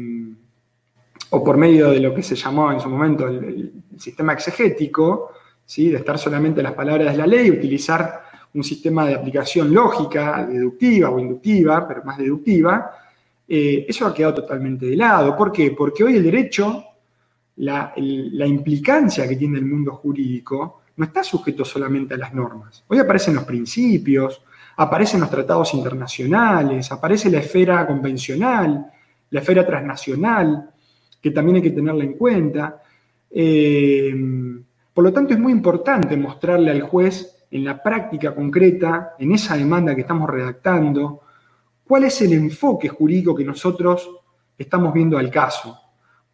[1.35, 5.31] o por medio de lo que se llamó en su momento el, sistema exegético,
[5.65, 5.89] ¿sí?
[5.89, 8.23] de estar solamente las palabras de la ley, utilizar
[8.55, 12.91] un sistema de aplicación lógica, deductiva o inductiva, pero más deductiva,
[13.47, 15.37] eh, eso ha quedado totalmente de lado.
[15.37, 15.71] ¿Por qué?
[15.71, 16.85] Porque hoy el derecho,
[17.57, 22.85] la, la, implicancia que tiene el mundo jurídico, no está sujeto solamente a las normas.
[22.89, 24.43] Hoy aparecen los principios,
[24.77, 28.87] aparecen los tratados internacionales, aparece la esfera convencional,
[29.31, 30.74] la esfera transnacional,
[31.25, 32.83] que también hay que tenerla en cuenta.
[33.31, 34.15] Eh,
[34.93, 39.57] por lo tanto, es muy importante mostrarle al juez en la práctica concreta, en esa
[39.57, 41.23] demanda que estamos redactando,
[41.83, 44.07] cuál es el enfoque jurídico que nosotros
[44.59, 45.75] estamos viendo al caso.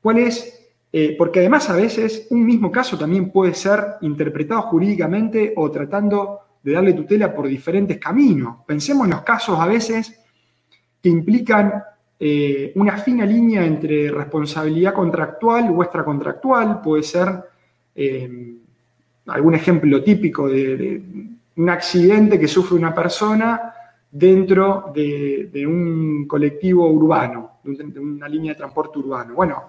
[0.03, 0.73] ¿Cuál es?
[0.93, 6.41] Eh, porque además a veces un mismo caso también puede ser interpretado jurídicamente o tratando
[6.65, 8.65] de darle tutela por diferentes caminos.
[8.67, 10.21] Pensemos en los casos a veces
[11.01, 11.81] que implican
[12.23, 17.29] eh, una fina línea entre responsabilidad contractual o extracontractual, puede ser
[17.95, 18.57] eh,
[19.27, 21.03] algún ejemplo típico de,
[21.57, 23.73] un accidente que sufre una persona
[24.11, 29.33] dentro de, un colectivo urbano, de una línea de transporte urbano.
[29.35, 29.65] Bueno,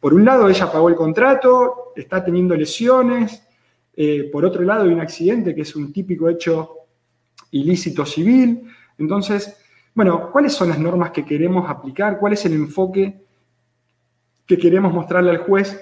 [0.00, 3.46] por un lado ella pagó el contrato, está teniendo lesiones,
[3.94, 6.78] eh, por otro lado hay un accidente que es un típico hecho
[7.52, 8.62] ilícito civil,
[8.98, 9.61] entonces
[9.94, 12.18] bueno, ¿cuáles son las normas que queremos aplicar?
[12.18, 13.24] ¿Cuál es el enfoque
[14.46, 15.78] que queremos mostrarle al juez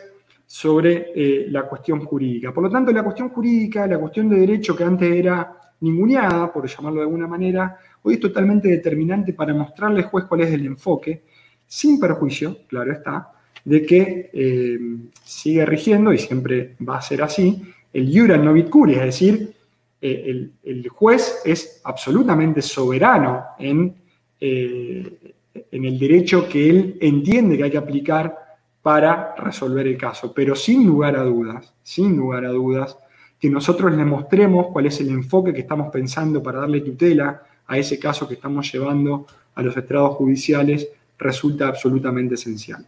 [0.46, 2.52] sobre eh, la cuestión jurídica?
[2.52, 6.66] Por lo tanto, la cuestión jurídica, la cuestión de derecho que antes era ninguneada, por
[6.66, 10.66] llamarlo de alguna manera, hoy es totalmente determinante para mostrarle al juez cuál es el
[10.66, 11.22] enfoque,
[11.66, 13.32] sin perjuicio, claro está,
[13.64, 14.78] de que eh,
[15.22, 19.54] sigue rigiendo, y siempre va a ser así, el iura curi, es decir,
[20.02, 23.94] eh, el, juez es absolutamente soberano en,
[24.41, 25.34] eh,
[25.70, 28.36] en el derecho que él entiende que hay que aplicar
[28.82, 30.32] para resolver el caso.
[30.32, 32.97] Pero sin lugar a dudas, sin lugar a dudas,
[33.38, 37.78] que nosotros le mostremos cuál es el enfoque que estamos pensando para darle tutela a
[37.78, 40.88] ese caso que estamos llevando a los estrados judiciales
[41.18, 42.84] resulta absolutamente esencial.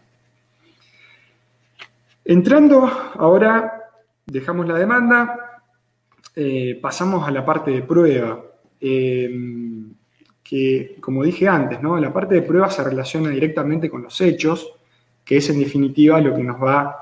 [2.25, 2.85] Entrando
[3.15, 3.91] ahora,
[4.27, 5.63] dejamos la demanda,
[6.35, 8.43] eh, pasamos a la parte de prueba,
[8.81, 9.31] eh,
[10.43, 11.99] que como dije antes, ¿no?
[11.99, 14.72] la parte de prueba se relaciona directamente con los hechos,
[15.24, 16.97] que es en definitiva lo que nos va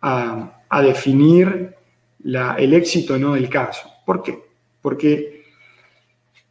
[0.00, 1.74] a, definir
[2.24, 3.90] el éxito no del caso.
[4.06, 4.38] ¿Por qué?
[4.80, 5.44] Porque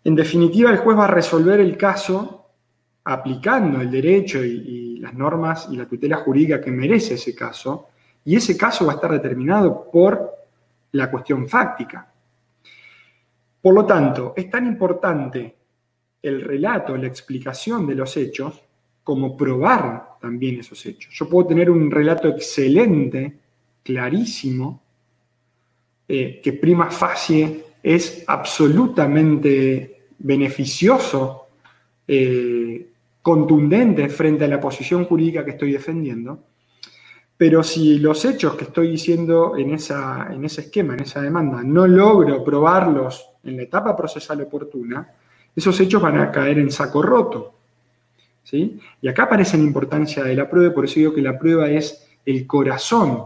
[0.03, 2.45] en definitiva el juez va a resolver el caso
[3.05, 7.87] aplicando el derecho y las normas y la tutela jurídica que merece ese caso,
[8.25, 10.35] y ese caso va a estar determinado por
[10.91, 12.11] la cuestión fáctica.
[13.61, 15.55] Por lo tanto, es tan importante
[16.21, 18.61] el relato, la explicación de los hechos,
[19.03, 21.13] como probar también esos hechos.
[21.13, 23.37] Yo puedo tener un relato excelente,
[23.83, 24.83] clarísimo,
[26.07, 31.47] eh, que prima facie es absolutamente beneficioso,
[32.07, 32.87] eh,
[33.21, 36.43] contundente frente a la posición jurídica que estoy defendiendo,
[37.37, 41.63] pero si los hechos que estoy diciendo en, esa, en ese esquema, en esa demanda,
[41.63, 45.09] no logro probarlos en la etapa procesal oportuna,
[45.55, 47.53] esos hechos van a caer en saco roto.
[48.43, 48.79] ¿sí?
[49.01, 52.07] Y acá aparece la importancia de la prueba, por eso digo que la prueba es
[52.25, 53.23] el corazón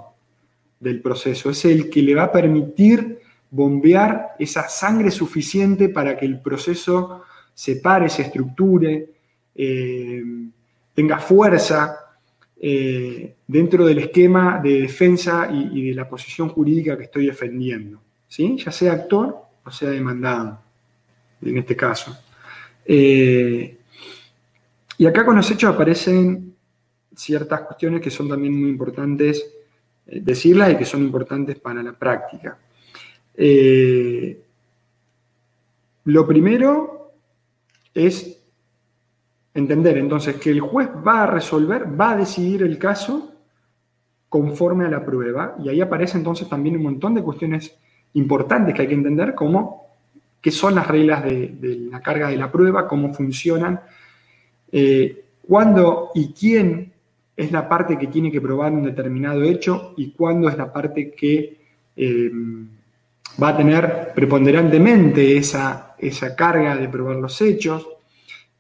[0.80, 3.20] del proceso, es el que le va a permitir
[3.50, 9.10] bombear esa sangre suficiente para que el proceso se pare, se estructure,
[9.56, 10.24] eh,
[10.94, 12.04] tenga fuerza,
[12.66, 18.56] eh, dentro del esquema de defensa y, de la posición jurídica que estoy defendiendo, ¿sí?
[18.58, 20.62] ya sea actor o sea demandado,
[21.46, 22.18] en este caso.
[22.86, 23.78] Eh,
[24.98, 26.56] y acá con los hechos aparecen
[27.16, 29.46] ciertas cuestiones que son también muy importantes
[30.06, 32.58] eh, decirlas y que son importantes para la práctica.
[36.06, 37.14] lo primero
[37.94, 38.44] es
[39.56, 43.36] Entender entonces que el juez va a resolver, va a decidir el caso
[44.28, 47.78] conforme a la prueba y ahí aparece entonces también un montón de cuestiones
[48.14, 49.83] importantes que hay que entender como
[50.44, 53.80] qué son las reglas de, la carga de la prueba, cómo funcionan,
[54.74, 56.92] eh, cuándo y quién
[57.38, 61.12] es la parte que tiene que probar un determinado hecho y cuándo es la parte
[61.12, 61.58] que
[61.96, 62.32] eh,
[63.42, 67.88] va a tener preponderantemente esa, esa carga de probar los hechos.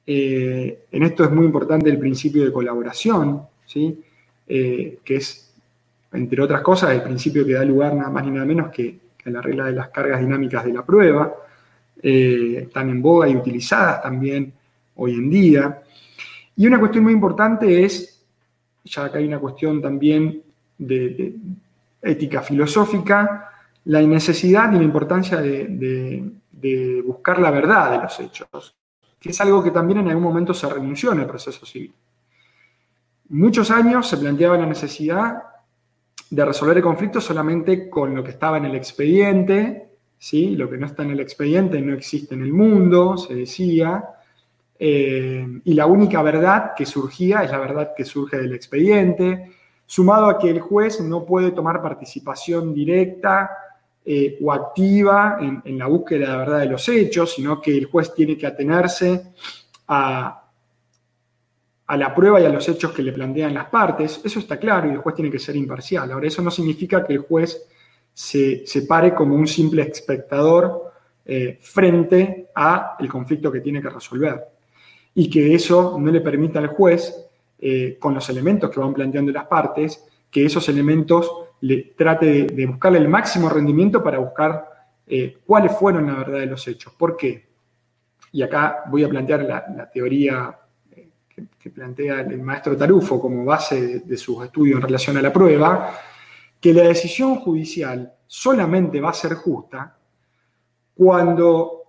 [0.07, 4.01] Eh, en esto es muy importante el principio de colaboración, ¿sí?
[4.47, 5.53] que es,
[6.13, 9.29] entre otras cosas, el principio que da lugar nada más ni nada menos que, a
[9.29, 11.33] la regla de las cargas dinámicas de la prueba.
[12.03, 14.53] Están en boga y utilizadas también
[14.95, 15.81] hoy en día.
[16.55, 18.23] Y una cuestión muy importante es,
[18.83, 20.43] ya acá hay una cuestión también
[20.77, 21.35] de,
[22.01, 23.49] ética filosófica,
[23.85, 26.31] la necesidad y la importancia de,
[27.05, 28.75] buscar la verdad de los hechos,
[29.19, 31.93] que es algo que también en algún momento se renunció en el proceso civil.
[33.29, 35.43] Muchos años se planteaba la necesidad
[36.29, 39.92] de resolver el conflicto solamente con lo que estaba en el expediente,
[40.23, 40.55] ¿sí?
[40.55, 44.05] lo que no está en el expediente no existe en el mundo, se decía,
[44.79, 49.51] eh, y la única verdad que surgía es la verdad que surge del expediente,
[49.85, 53.51] sumado a que el juez no puede tomar participación directa
[54.05, 57.87] eh, o activa en, la búsqueda de la verdad de los hechos, sino que el
[57.87, 59.33] juez tiene que atenerse
[59.89, 60.41] a,
[61.85, 64.21] a la prueba y a los hechos que le plantean las partes.
[64.23, 66.09] Eso está claro y el juez tiene que ser imparcial.
[66.13, 67.67] Ahora, eso no significa que el juez
[68.13, 70.91] se, pare como un simple espectador
[71.25, 74.43] eh, frente a el conflicto que tiene que resolver
[75.15, 77.27] y que eso no le permita al juez,
[77.59, 82.65] eh, con los elementos que van planteando las partes, que esos elementos le trate de,
[82.65, 84.65] buscarle el máximo rendimiento para buscar
[85.07, 86.93] eh, cuáles fueron la verdad de los hechos.
[86.93, 87.47] ¿Por qué?
[88.31, 90.59] Y acá voy a plantear la, teoría
[91.29, 95.31] que, plantea el maestro Tarufo como base de, de sus estudios en relación a la
[95.31, 95.95] prueba,
[96.63, 99.97] que la decisión judicial solamente va a ser justa
[100.95, 101.81] cuando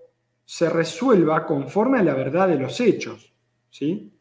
[0.44, 3.32] se resuelva conforme a la verdad de los hechos.
[3.70, 4.12] ¿sí?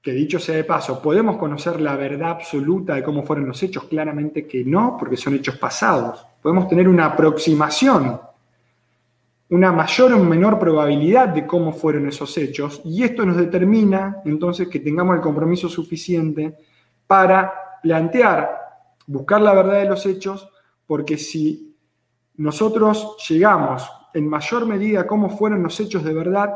[0.00, 3.84] Que dicho sea de paso, ¿podemos conocer la verdad absoluta de cómo fueron los hechos?
[3.84, 6.26] Claramente que no, porque son hechos pasados.
[6.40, 8.18] Podemos tener una aproximación,
[9.50, 14.68] una mayor o menor probabilidad de cómo fueron esos hechos, y esto nos determina entonces
[14.68, 16.56] que tengamos el compromiso suficiente
[17.06, 17.52] para
[17.82, 18.59] plantear,
[19.06, 20.48] buscar la verdad de los hechos,
[20.86, 21.76] porque si
[22.36, 26.54] nosotros llegamos en mayor medida cómo fueron los hechos de verdad,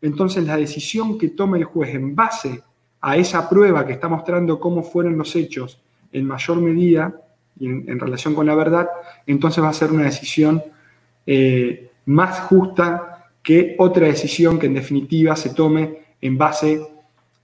[0.00, 2.62] entonces la decisión que tome el juez en base
[3.00, 5.80] a esa prueba que está mostrando cómo fueron los hechos
[6.12, 7.14] en mayor medida
[7.58, 8.88] y en, relación con la verdad,
[9.26, 10.62] entonces va a ser una decisión
[11.26, 16.80] eh, más justa que otra decisión que en definitiva se tome en base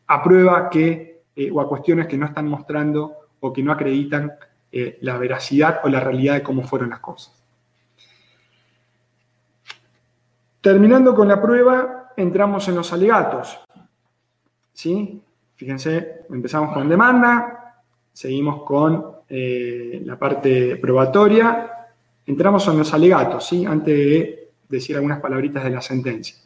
[0.06, 4.32] a prueba que, eh, o a cuestiones que no están mostrando o que no acreditan
[4.72, 7.34] eh, la veracidad o la realidad de cómo fueron las cosas.
[10.60, 13.58] Terminando con la prueba, entramos en los alegatos.
[14.72, 15.22] ¿Sí?
[15.56, 17.82] Fíjense, empezamos con demanda,
[18.12, 21.88] seguimos con eh, la parte probatoria,
[22.26, 23.66] entramos en los alegatos, ¿sí?
[23.66, 26.36] antes de decir algunas palabritas de la sentencia.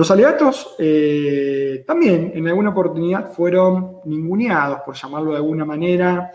[0.00, 6.32] Los alegatos eh, también en alguna oportunidad fueron ninguneados, por llamarlo de alguna manera.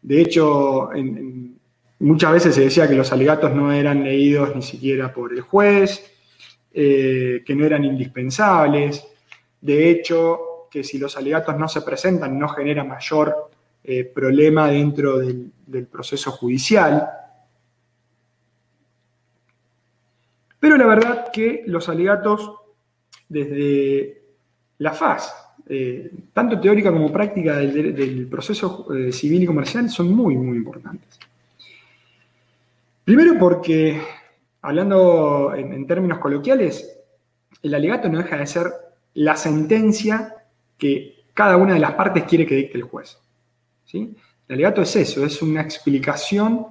[0.00, 0.88] De hecho,
[1.98, 6.10] Muchas veces se decía que los alegatos no eran leídos ni siquiera por el juez,
[6.72, 9.06] eh, que no eran indispensables.
[9.60, 13.50] De hecho, que si los alegatos no se presentan no genera mayor
[13.84, 15.52] eh, problema dentro del,
[15.86, 17.10] proceso judicial.
[20.58, 22.61] Pero la verdad que los alegatos
[23.28, 24.22] desde
[24.78, 25.34] la faz,
[25.68, 31.18] eh, tanto teórica como práctica del proceso civil y comercial, son muy, muy importantes.
[33.04, 34.00] Primero porque,
[34.60, 36.98] hablando en, términos coloquiales,
[37.60, 38.66] el alegato no deja de ser
[39.14, 40.34] la sentencia
[40.78, 43.18] que cada una de las partes quiere que dicte el juez.
[43.84, 44.14] ¿sí?
[44.46, 46.66] El alegato es eso, es una explicación,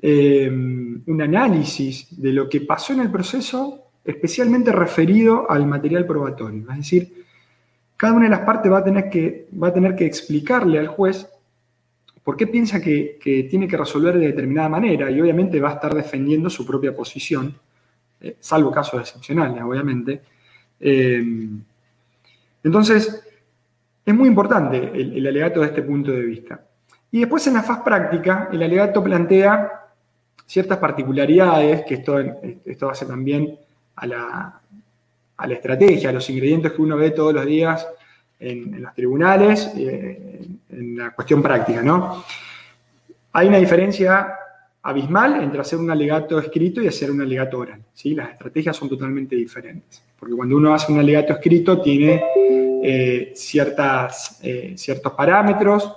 [0.00, 6.70] eh, un análisis de lo que pasó en el proceso, especialmente referido al material probatorio.
[6.70, 7.24] Es decir,
[7.96, 10.88] cada una de las partes va a tener que, va a tener que explicarle al
[10.88, 11.28] juez
[12.24, 13.18] ¿Por qué piensa que,
[13.50, 15.10] tiene que resolver de determinada manera?
[15.10, 17.54] Y obviamente va a estar defendiendo su propia posición,
[18.18, 20.22] eh, salvo casos excepcionales, obviamente.
[20.80, 21.22] Eh,
[22.64, 23.22] entonces,
[24.06, 26.66] es muy importante el, alegato de este punto de vista.
[27.10, 29.70] Y después en la faz práctica, el alegato plantea
[30.46, 32.18] ciertas particularidades, que esto,
[32.64, 33.58] esto hace también
[33.96, 34.60] a la,
[35.36, 37.86] a la estrategia, a los ingredientes que uno ve todos los días
[38.38, 42.24] en, los tribunales, eh, en la cuestión práctica, ¿no?
[43.32, 44.34] Hay una diferencia
[44.82, 48.14] abismal entre hacer un alegato escrito y hacer un alegato oral, ¿sí?
[48.14, 52.22] Las estrategias son totalmente diferentes, porque cuando uno hace un alegato escrito tiene
[52.82, 55.90] eh, ciertas, eh, ciertos parámetros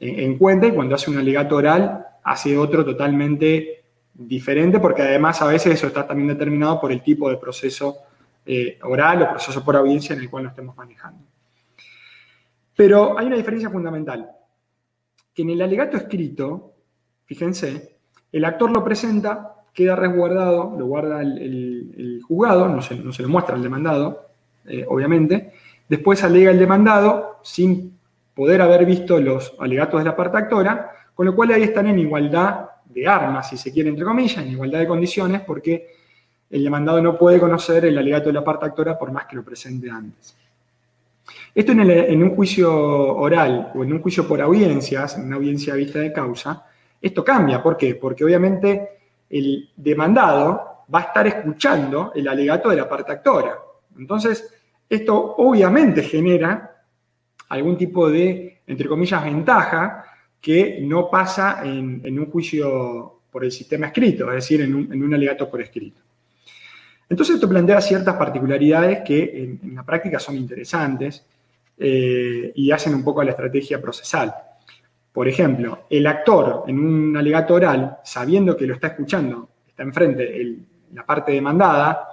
[0.00, 3.81] en, cuenta y cuando hace un alegato oral hace otro totalmente
[4.14, 7.98] diferente, porque además a veces eso está también determinado por el tipo de proceso
[8.82, 11.24] oral o proceso por audiencia en el cual nos estemos manejando.
[12.76, 14.28] Pero hay una diferencia fundamental,
[15.34, 16.74] que en el alegato escrito,
[17.24, 17.96] fíjense,
[18.32, 23.28] el actor lo presenta, queda resguardado, lo guarda el, juzgado, no se, no se, lo
[23.28, 24.26] muestra al demandado,
[24.66, 25.52] eh, obviamente,
[25.88, 27.98] después alega el demandado sin
[28.34, 31.98] poder haber visto los alegatos de la parte actora, con lo cual ahí están en
[31.98, 35.88] igualdad de armas, si se quiere, entre comillas, en igualdad de condiciones, porque
[36.50, 39.42] el demandado no puede conocer el alegato de la parte actora por más que lo
[39.42, 40.36] presente antes.
[41.54, 42.72] Esto en, un juicio
[43.16, 46.66] oral o en un juicio por audiencias, en una audiencia vista de causa,
[47.00, 47.62] esto cambia.
[47.62, 47.94] ¿Por qué?
[47.94, 48.88] Porque obviamente
[49.28, 53.58] el demandado va a estar escuchando el alegato de la parte actora.
[53.98, 54.54] Entonces,
[54.88, 56.84] esto obviamente genera
[57.48, 60.04] algún tipo de, entre comillas, ventaja
[60.42, 65.48] que no pasa en, un juicio por el sistema escrito, es decir, en un, alegato
[65.48, 66.02] por escrito.
[67.08, 71.24] Entonces esto plantea ciertas particularidades que en, la práctica son interesantes
[71.78, 74.34] eh, y hacen un poco a la estrategia procesal.
[75.12, 80.58] Por ejemplo, el actor en un alegato oral, sabiendo que lo está escuchando, está enfrente
[80.92, 82.08] la parte demandada,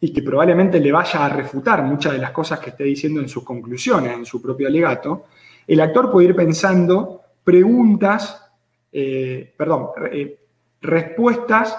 [0.00, 3.28] y que probablemente le vaya a refutar muchas de las cosas que esté diciendo en
[3.28, 5.24] sus conclusiones, en su propio alegato,
[5.66, 8.42] el actor puede ir pensando preguntas,
[8.90, 10.40] eh, perdón, eh,
[10.80, 11.76] respuestas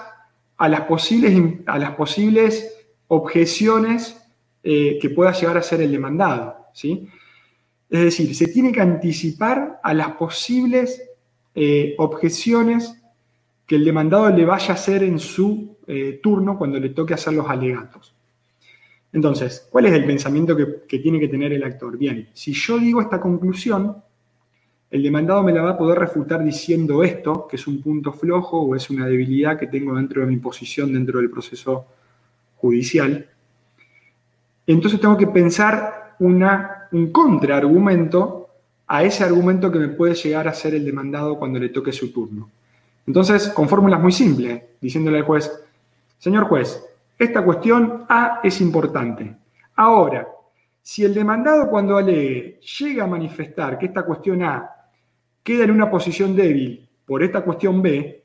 [0.56, 4.22] a las posibles, a las posibles objeciones
[4.62, 6.56] eh, que pueda llegar a ser el demandado.
[6.72, 7.08] ¿sí?
[7.90, 11.02] Es decir, se tiene que anticipar a las posibles
[11.96, 13.02] objeciones
[13.66, 15.78] que el demandado le vaya a hacer en su
[16.22, 18.14] turno cuando le toque hacer los alegatos.
[19.10, 21.96] Entonces, ¿cuál es el pensamiento que, que, tiene que tener el actor?
[21.96, 24.02] Bien, si yo digo esta conclusión,
[24.90, 28.60] el demandado me la va a poder refutar diciendo esto, que es un punto flojo
[28.60, 31.86] o es una debilidad que tengo dentro de mi posición dentro del proceso
[32.56, 33.28] judicial.
[34.66, 38.48] Entonces tengo que pensar una, un contraargumento
[38.86, 42.12] a ese argumento que me puede llegar a ser el demandado cuando le toque su
[42.12, 42.48] turno.
[43.06, 45.50] Entonces, con fórmulas muy simples, diciéndole al juez,
[46.18, 46.84] señor juez,
[47.18, 49.36] esta cuestión A es importante.
[49.74, 50.28] Ahora,
[50.82, 54.75] si el demandado cuando alegue llega a manifestar que esta cuestión A
[55.46, 58.24] queda en una posición débil por esta cuestión B,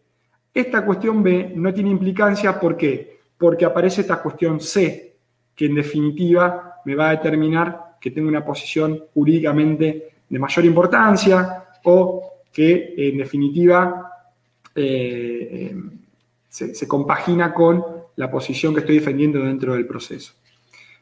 [0.52, 3.20] esta cuestión B no tiene implicancia, ¿por qué?
[3.38, 5.18] Porque aparece esta cuestión C,
[5.54, 11.66] que en definitiva me va a determinar que tengo una posición jurídicamente de mayor importancia
[11.84, 14.14] o que en definitiva
[14.74, 15.76] eh, eh,
[16.50, 20.34] se, compagina con la posición que estoy defendiendo dentro del proceso.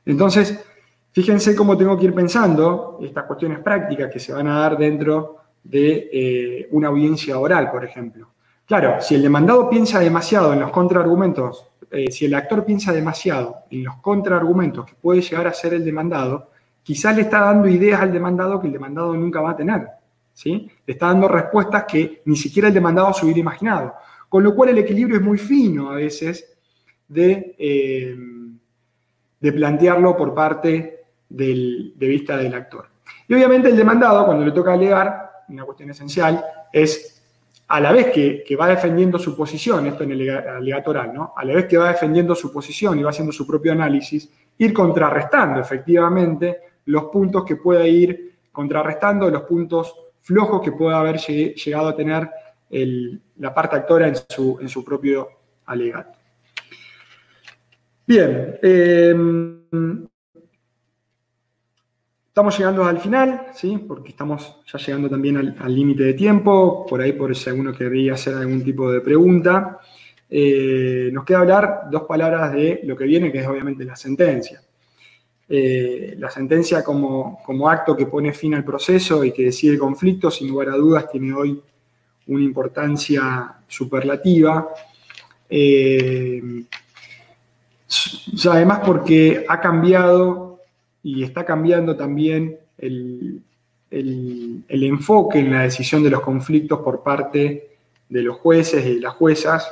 [0.05, 0.65] Entonces,
[1.13, 5.37] fíjense cómo tengo que ir pensando estas cuestiones prácticas que se van a dar dentro
[5.63, 8.29] de eh, una audiencia oral, por ejemplo.
[8.65, 13.63] Claro, si el demandado piensa demasiado en los contraargumentos, eh, si el actor piensa demasiado
[13.71, 16.51] en los contraargumentos que puede llegar a ser el demandado,
[16.83, 19.87] quizás le está dando ideas al demandado que el demandado nunca va a tener.
[20.33, 20.69] ¿sí?
[20.85, 23.95] Le está dando respuestas que ni siquiera el demandado se hubiera imaginado.
[24.27, 26.55] Con lo cual el equilibrio es muy fino a veces
[27.07, 28.15] de, eh,
[29.39, 32.87] de plantearlo por parte de vista del actor.
[33.27, 37.19] Y obviamente el demandado, cuando le toca alegar, una cuestión esencial, es
[37.67, 41.33] a la vez que, va defendiendo su posición, esto en el oral, ¿no?
[41.37, 44.73] A la vez que va defendiendo su posición y va haciendo su propio análisis, ir
[44.73, 51.89] contrarrestando efectivamente los puntos que pueda ir contrarrestando, los puntos flojos que pueda haber llegado
[51.89, 52.29] a tener
[53.37, 55.29] la parte actora en su, en su propio
[55.65, 56.17] alegato.
[58.07, 59.15] Bien, eh,
[62.39, 63.77] Estamos llegando al final, ¿sí?
[63.85, 68.13] porque estamos ya llegando también al límite de tiempo, por ahí por si alguno querría
[68.13, 69.77] hacer algún tipo de pregunta.
[70.29, 74.61] Eh, nos queda hablar dos palabras de lo que viene, que es obviamente la sentencia.
[75.49, 80.31] Eh, la sentencia como, acto que pone fin al proceso y que decide el conflicto,
[80.31, 81.61] sin lugar a dudas, tiene hoy
[82.27, 84.69] una importancia superlativa.
[85.49, 86.41] Eh,
[88.49, 90.48] además porque ha cambiado
[91.03, 93.41] y está cambiando también el,
[93.89, 97.69] enfoque en la decisión de los conflictos por parte
[98.07, 99.69] de los jueces y de las juezas,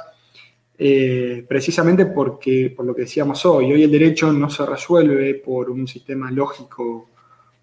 [0.77, 5.69] eh, precisamente porque, por lo que decíamos hoy, hoy el derecho no se resuelve por
[5.69, 7.09] un sistema lógico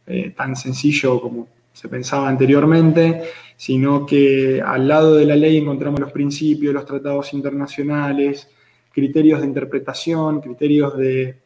[0.06, 3.22] eh, tan sencillo como se pensaba anteriormente,
[3.56, 8.48] sino que al lado de la ley encontramos los principios, los tratados internacionales,
[8.92, 11.43] criterios de interpretación, criterios de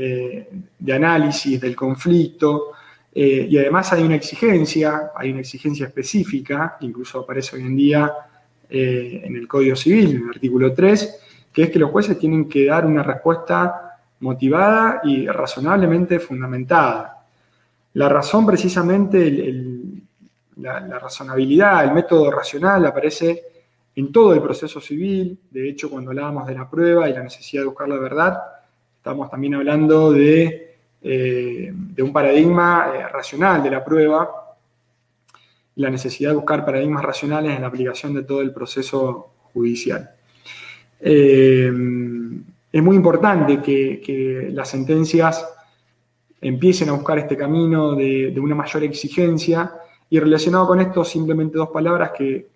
[0.00, 2.70] eh, de análisis del conflicto,
[3.12, 8.12] eh, y además hay una exigencia, hay una exigencia específica, incluso aparece hoy en día
[8.70, 11.20] eh, en el Código Civil, en el artículo 3,
[11.52, 17.26] que es que los jueces tienen que dar una respuesta motivada y razonablemente fundamentada.
[17.94, 19.28] La razón precisamente,
[20.58, 23.42] la, la razonabilidad, el método racional aparece
[23.96, 25.36] en todo el proceso civil.
[25.50, 28.38] De hecho, cuando hablábamos de la prueba y la necesidad de buscar la verdad,
[29.08, 34.58] estamos también hablando de, eh, un paradigma eh, racional de la prueba
[35.76, 40.10] la necesidad de buscar paradigmas racionales en la aplicación de todo el proceso judicial.
[41.00, 41.72] Eh,
[42.70, 45.48] es muy importante que, las sentencias
[46.38, 49.72] empiecen a buscar este camino de, de, una mayor exigencia
[50.10, 52.48] y relacionado con esto simplemente dos palabras que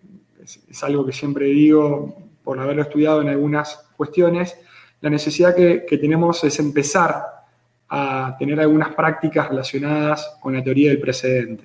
[0.43, 4.55] es, algo que siempre digo por haberlo estudiado en algunas cuestiones,
[5.03, 7.23] la necesidad que, tenemos es empezar
[7.89, 11.65] a tener algunas prácticas relacionadas con la teoría del precedente.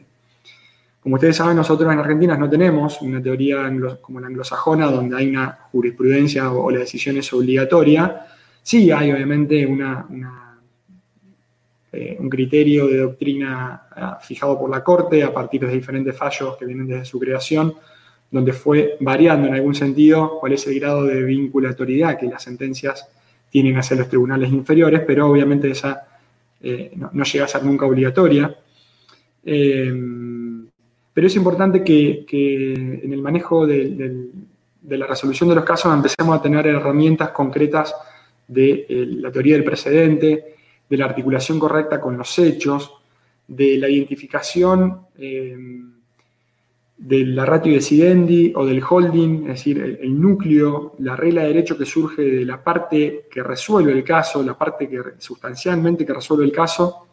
[0.99, 3.71] Como ustedes saben, nosotros en Argentina no tenemos una teoría
[4.01, 8.25] como la anglosajona donde hay una jurisprudencia o, la decisión es obligatoria.
[8.61, 9.61] Sí hay obviamente
[11.93, 16.57] eh, un criterio de doctrina ah, fijado por la Corte a partir de diferentes fallos
[16.57, 17.73] que vienen desde su creación
[18.29, 23.07] donde fue variando en algún sentido cuál es el grado de vinculatoriedad que las sentencias
[23.49, 26.07] tienen hacia los tribunales inferiores, pero obviamente esa
[26.61, 28.55] eh, no, llega a ser nunca obligatoria.
[29.43, 29.93] Eh,
[31.13, 32.25] pero es importante que,
[33.03, 34.29] en el manejo de,
[34.87, 37.95] la resolución de los casos empecemos a tener herramientas concretas
[38.47, 40.55] de eh, la teoría del precedente,
[40.87, 42.93] de la articulación correcta con los hechos,
[43.47, 45.07] de la identificación
[46.97, 51.77] de la ratio decidendi o del holding, es decir, el, núcleo, la regla de derecho
[51.77, 56.45] que surge de la parte que resuelve el caso, la parte que sustancialmente que resuelve
[56.45, 57.07] el caso,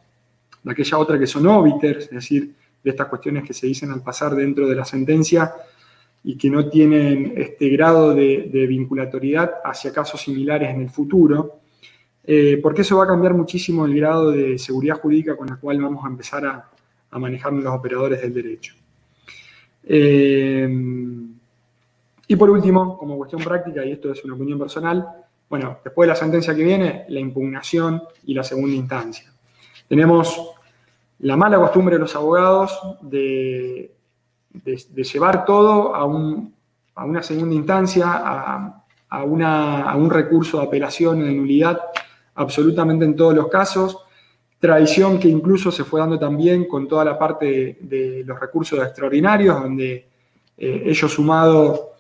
[0.63, 4.03] de aquella otra que son óbiters, es decir, de estas cuestiones que se dicen al
[4.03, 5.53] pasar dentro de la sentencia
[6.23, 11.61] y que no tienen este grado de, vinculatoriedad hacia casos similares en el futuro,
[12.25, 15.83] eh, porque eso va a cambiar muchísimo el grado de seguridad jurídica con la cual
[15.83, 16.71] vamos a empezar a,
[17.11, 18.75] a manejar los operadores del derecho.
[19.87, 20.69] Eh,
[22.27, 25.07] y por último, como cuestión práctica, y esto es una opinión personal,
[25.49, 29.33] bueno, después de la sentencia que viene, la impugnación y la segunda instancia.
[29.89, 30.53] Tenemos
[31.21, 33.93] la mala costumbre de los abogados de,
[35.13, 41.81] llevar todo a, una segunda instancia, a, a, un recurso de apelación o de nulidad,
[42.35, 44.04] absolutamente en todos los casos,
[44.65, 49.61] tradición que incluso se fue dando también con toda la parte de, los recursos extraordinarios,
[49.61, 50.09] donde
[50.57, 51.91] eh, ello sumado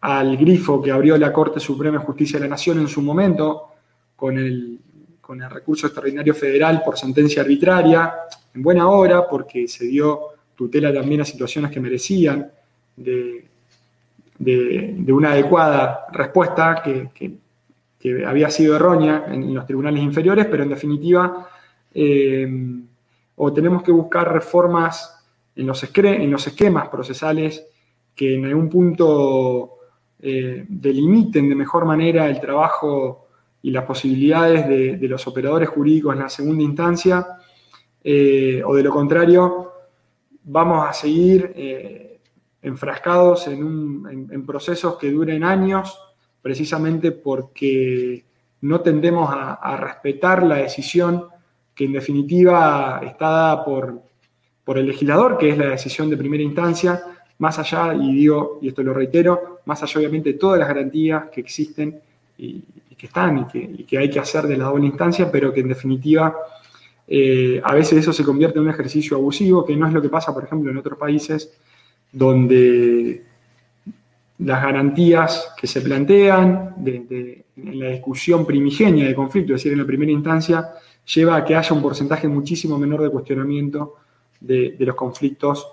[0.00, 3.68] al grifo que abrió la Corte Suprema de Justicia de la Nación en su momento,
[4.16, 4.80] con el,
[5.20, 8.12] con el recurso extraordinario federal por sentencia arbitraria,
[8.52, 12.50] en buena hora, porque se dio tutela también a situaciones que merecían
[12.96, 13.44] de,
[15.06, 17.38] una adecuada respuesta que,
[18.26, 21.48] había sido errónea en los tribunales inferiores, pero en definitiva
[21.94, 22.46] eh,
[23.36, 25.24] o tenemos que buscar reformas
[25.54, 27.66] en los, en los, esquemas procesales
[28.14, 29.78] que en algún punto
[30.20, 33.28] eh, delimiten de mejor manera el trabajo
[33.62, 37.26] y las posibilidades de, los operadores jurídicos en la segunda instancia,
[38.02, 39.72] eh, o de lo contrario,
[40.44, 42.20] vamos a seguir
[42.62, 45.98] enfrascados en, procesos que duren años,
[46.40, 48.24] precisamente porque
[48.60, 51.28] no tendemos a respetar la decisión
[51.78, 54.02] que en definitiva está dada por,
[54.64, 57.00] por el legislador, que es la decisión de primera instancia,
[57.38, 61.26] más allá, y digo, y esto lo reitero, más allá obviamente de todas las garantías
[61.30, 62.00] que existen
[62.36, 62.64] y,
[62.96, 66.34] que están y que, hay que hacer de la doble instancia, pero que en definitiva
[67.06, 70.08] eh, a veces eso se convierte en un ejercicio abusivo, que no es lo que
[70.08, 71.56] pasa, por ejemplo, en otros países
[72.10, 73.22] donde
[74.40, 77.44] las garantías que se plantean en
[77.78, 80.70] la discusión primigenia de conflicto, es decir, en la primera instancia,
[81.14, 83.96] lleva a que haya un porcentaje muchísimo menor de cuestionamiento
[84.40, 85.68] de, los conflictos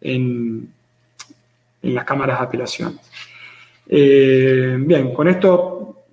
[0.00, 0.72] en,
[1.82, 2.98] las cámaras de apelación.
[3.88, 6.04] Eh, bien, con esto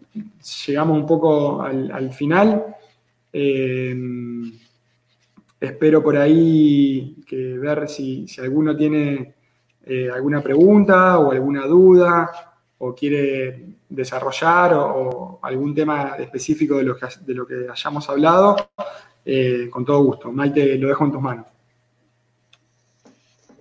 [0.67, 2.75] llegamos un poco al, final.
[3.31, 3.95] Eh,
[5.59, 9.35] espero por ahí ver si, alguno tiene
[9.85, 12.31] eh, alguna pregunta o alguna duda
[12.79, 18.55] o quiere desarrollar o, algún tema específico de lo que, de lo que hayamos hablado,
[19.25, 20.31] eh, con todo gusto.
[20.31, 21.47] Maite, lo dejo en tus manos.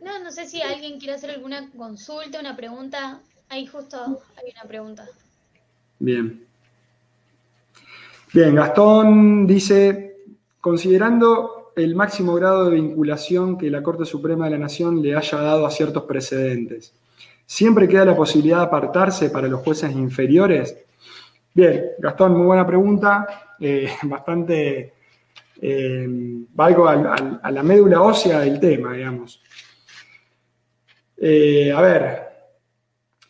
[0.02, 3.20] No, no sé si alguien quiere hacer alguna consulta, una pregunta.
[3.48, 5.06] Ahí justo hay una pregunta.
[5.98, 6.46] Bien.
[8.32, 10.18] Bien, Gastón dice,
[10.60, 15.38] considerando el máximo grado de vinculación que la Corte Suprema de la Nación le haya
[15.38, 16.92] dado a ciertos precedentes,
[17.50, 20.84] ¿Siempre queda la posibilidad de apartarse para los jueces inferiores?
[21.54, 24.92] Bien, Gastón, muy buena pregunta, eh, bastante
[25.58, 26.06] eh,
[26.52, 29.42] valgo a, la médula ósea del tema, digamos.
[31.16, 32.28] Eh, a ver,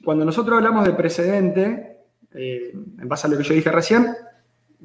[0.05, 1.99] cuando nosotros hablamos de precedente,
[2.35, 4.17] eh, en base a lo que yo dije recién,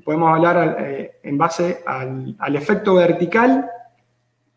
[0.05, 0.77] podemos hablar
[1.23, 3.67] en base al, efecto vertical,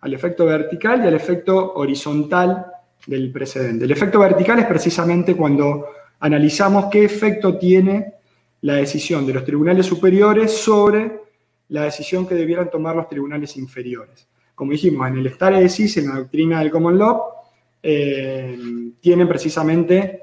[0.00, 2.66] al efecto vertical y al efecto horizontal
[3.06, 3.84] del precedente.
[3.84, 5.86] El efecto vertical es precisamente cuando
[6.20, 8.14] analizamos qué efecto tiene
[8.62, 11.20] la decisión de los tribunales superiores sobre
[11.68, 14.26] la decisión que debieran tomar los tribunales inferiores.
[14.54, 17.22] Como dijimos, en el stare decisis, en la doctrina del common law,
[17.82, 18.58] eh,
[19.00, 20.22] tienen precisamente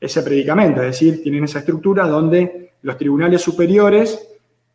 [0.00, 4.28] ese predicamento, es decir, tienen esa estructura donde los tribunales superiores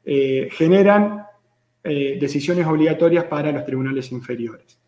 [0.06, 1.26] eh, generan
[1.84, 4.79] eh, decisiones obligatorias para los tribunales inferiores.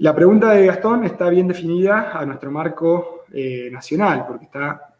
[0.00, 3.24] La pregunta de Gastón está bien definida a nuestro marco
[3.70, 4.94] nacional, porque está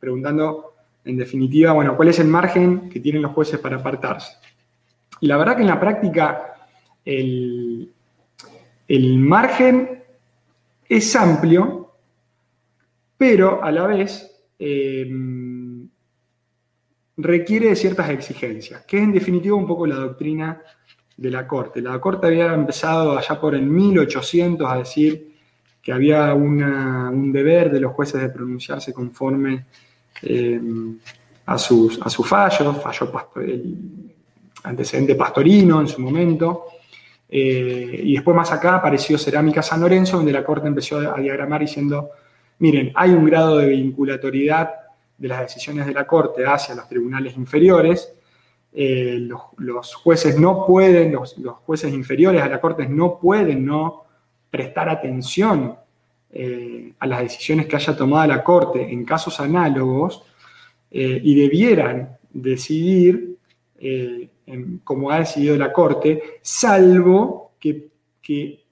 [0.00, 0.72] preguntando
[1.04, 4.38] en definitiva, bueno, cuál es el margen que tienen los jueces para apartarse.
[5.20, 6.54] Y la verdad que en la práctica
[7.04, 7.92] el,
[9.18, 10.02] margen
[10.88, 11.92] es amplio,
[13.18, 15.86] pero a la vez em,
[17.18, 20.62] requiere de ciertas exigencias, que es en definitiva un poco la doctrina
[21.18, 21.82] de la Corte.
[21.82, 25.34] La Corte había empezado allá por el 1800 a decir
[25.82, 29.66] que había un deber de los jueces de pronunciarse conforme
[30.22, 30.60] eh,
[31.46, 33.12] a, sus, a fallos, fallo
[34.62, 36.66] antecedente pastorino en su momento.
[37.28, 41.60] Eh, y después más acá apareció Cerámica San Lorenzo, donde la Corte empezó a diagramar
[41.60, 42.10] diciendo,
[42.60, 44.70] miren, hay un grado de vinculatoriedad
[45.16, 48.12] de las decisiones de la Corte hacia los tribunales inferiores.
[48.80, 49.26] Eh,
[49.56, 51.34] los, jueces no pueden, los,
[51.66, 54.04] jueces inferiores a la Corte no pueden no
[54.48, 55.74] prestar atención
[56.30, 60.22] eh, a las decisiones que haya tomado la Corte en casos análogos
[60.92, 63.36] eh, y debieran decidir
[64.84, 68.64] como ha decidido la Corte, salvo que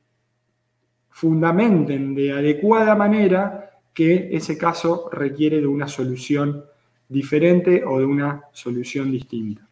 [1.11, 6.64] fundamenten de adecuada manera que ese caso requiere de una solución
[7.09, 9.65] diferente o de una solución distinta.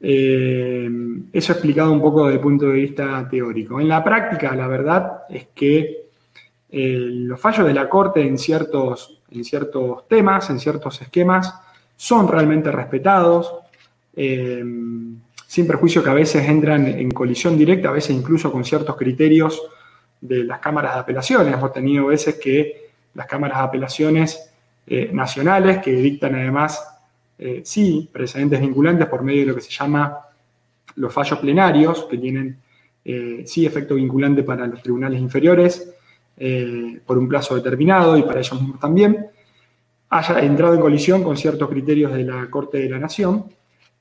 [0.00, 3.80] Eso explicado un poco desde el punto de vista teórico.
[3.80, 6.06] En la práctica, la verdad es que
[6.70, 11.54] eh, los fallos de la Corte en ciertos, en ciertos temas, en ciertos esquemas,
[11.96, 13.54] son realmente respetados,
[14.14, 14.62] eh,
[15.46, 19.62] sin perjuicio que a veces entran en colisión directa, a veces incluso con ciertos criterios
[20.20, 21.54] de las cámaras de apelaciones.
[21.54, 24.52] Hemos tenido veces que las cámaras de apelaciones
[24.86, 26.95] eh, nacionales, que dictan además,
[27.62, 30.18] sí, precedentes vinculantes por medio de lo que se llama
[30.96, 32.58] los fallos plenarios, que tienen
[33.44, 35.96] sí efecto vinculante para los tribunales inferiores,
[36.38, 39.26] eh, por un plazo determinado y para ellos mismos también,
[40.10, 43.46] haya entrado en colisión con ciertos criterios de la Corte de la Nación,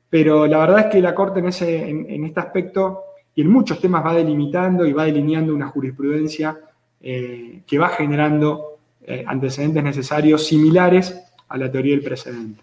[0.10, 4.14] pero la verdad es que la Corte en, este aspecto y en muchos temas va
[4.14, 6.60] delimitando y va delineando una jurisprudencia
[7.00, 11.18] eh, que va generando eh, antecedentes necesarios similares
[11.48, 12.62] a la teoría del precedente.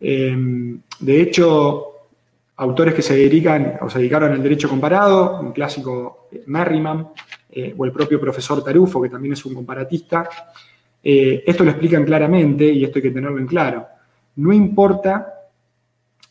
[0.00, 1.90] De hecho,
[2.56, 7.08] autores que se dedican o se dedicaron al derecho comparado, un clásico Merriman,
[7.52, 10.28] eh, o el propio profesor Tarufo, que también es un comparatista,
[11.02, 13.86] eh, esto lo explican claramente y esto hay que tenerlo en claro.
[14.36, 15.34] No importa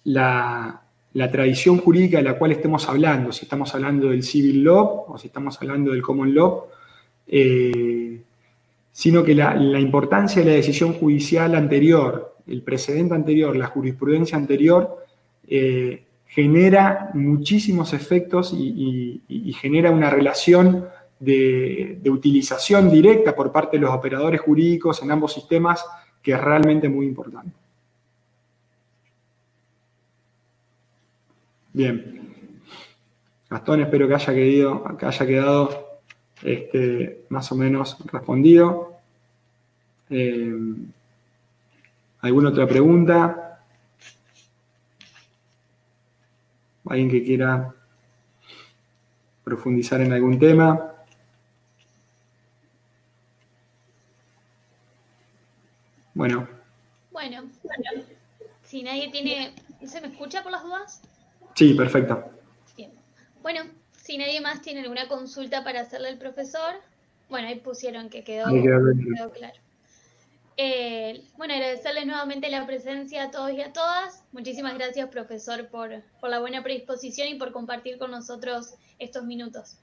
[0.05, 0.81] la,
[1.13, 5.27] tradición jurídica de la cual estemos hablando, si estamos hablando del civil law o si
[5.27, 6.67] estamos hablando del common law,
[7.27, 8.21] eh,
[8.91, 15.05] sino que la, importancia de la decisión judicial anterior, el precedente anterior, la jurisprudencia anterior,
[16.27, 20.85] genera muchísimos efectos y genera una relación
[21.19, 25.85] de, utilización directa por parte de los operadores jurídicos en ambos sistemas
[26.23, 27.51] que es realmente muy importante.
[31.73, 32.17] Bien.
[33.49, 35.99] Gastón, espero que haya, que haya quedado
[36.43, 38.97] este, más o menos respondido.
[40.09, 40.55] Eh,
[42.21, 43.63] ¿Alguna otra pregunta?
[46.89, 47.73] ¿Alguien que quiera
[49.43, 50.95] profundizar en algún tema?
[56.13, 56.47] Bueno.
[57.11, 57.43] Bueno,
[58.63, 59.53] si nadie tiene...
[59.85, 61.01] ¿Se me escucha por las dudas?
[61.55, 62.31] Sí, perfecto.
[62.75, 62.91] Bien.
[63.41, 63.61] Bueno,
[63.95, 66.75] si nadie más tiene alguna consulta para hacerle al profesor,
[67.29, 68.47] bueno, ahí pusieron que quedó,
[69.33, 69.59] claro.
[70.61, 74.25] Eh, bueno, agradecerles nuevamente la presencia a todos y a todas.
[74.33, 75.89] Muchísimas gracias, profesor, por,
[76.21, 79.77] la buena predisposición y por compartir con nosotros estos minutos.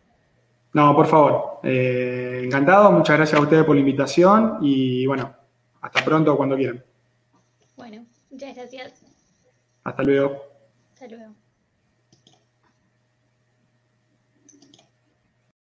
[0.74, 1.60] No, por favor.
[1.62, 2.92] Eh, encantado.
[2.92, 5.34] Muchas gracias a ustedes por la invitación y bueno,
[5.80, 6.84] hasta pronto cuando quieran.
[7.74, 9.02] Bueno, muchas gracias.
[9.82, 10.42] Hasta luego.
[10.92, 11.45] Hasta luego.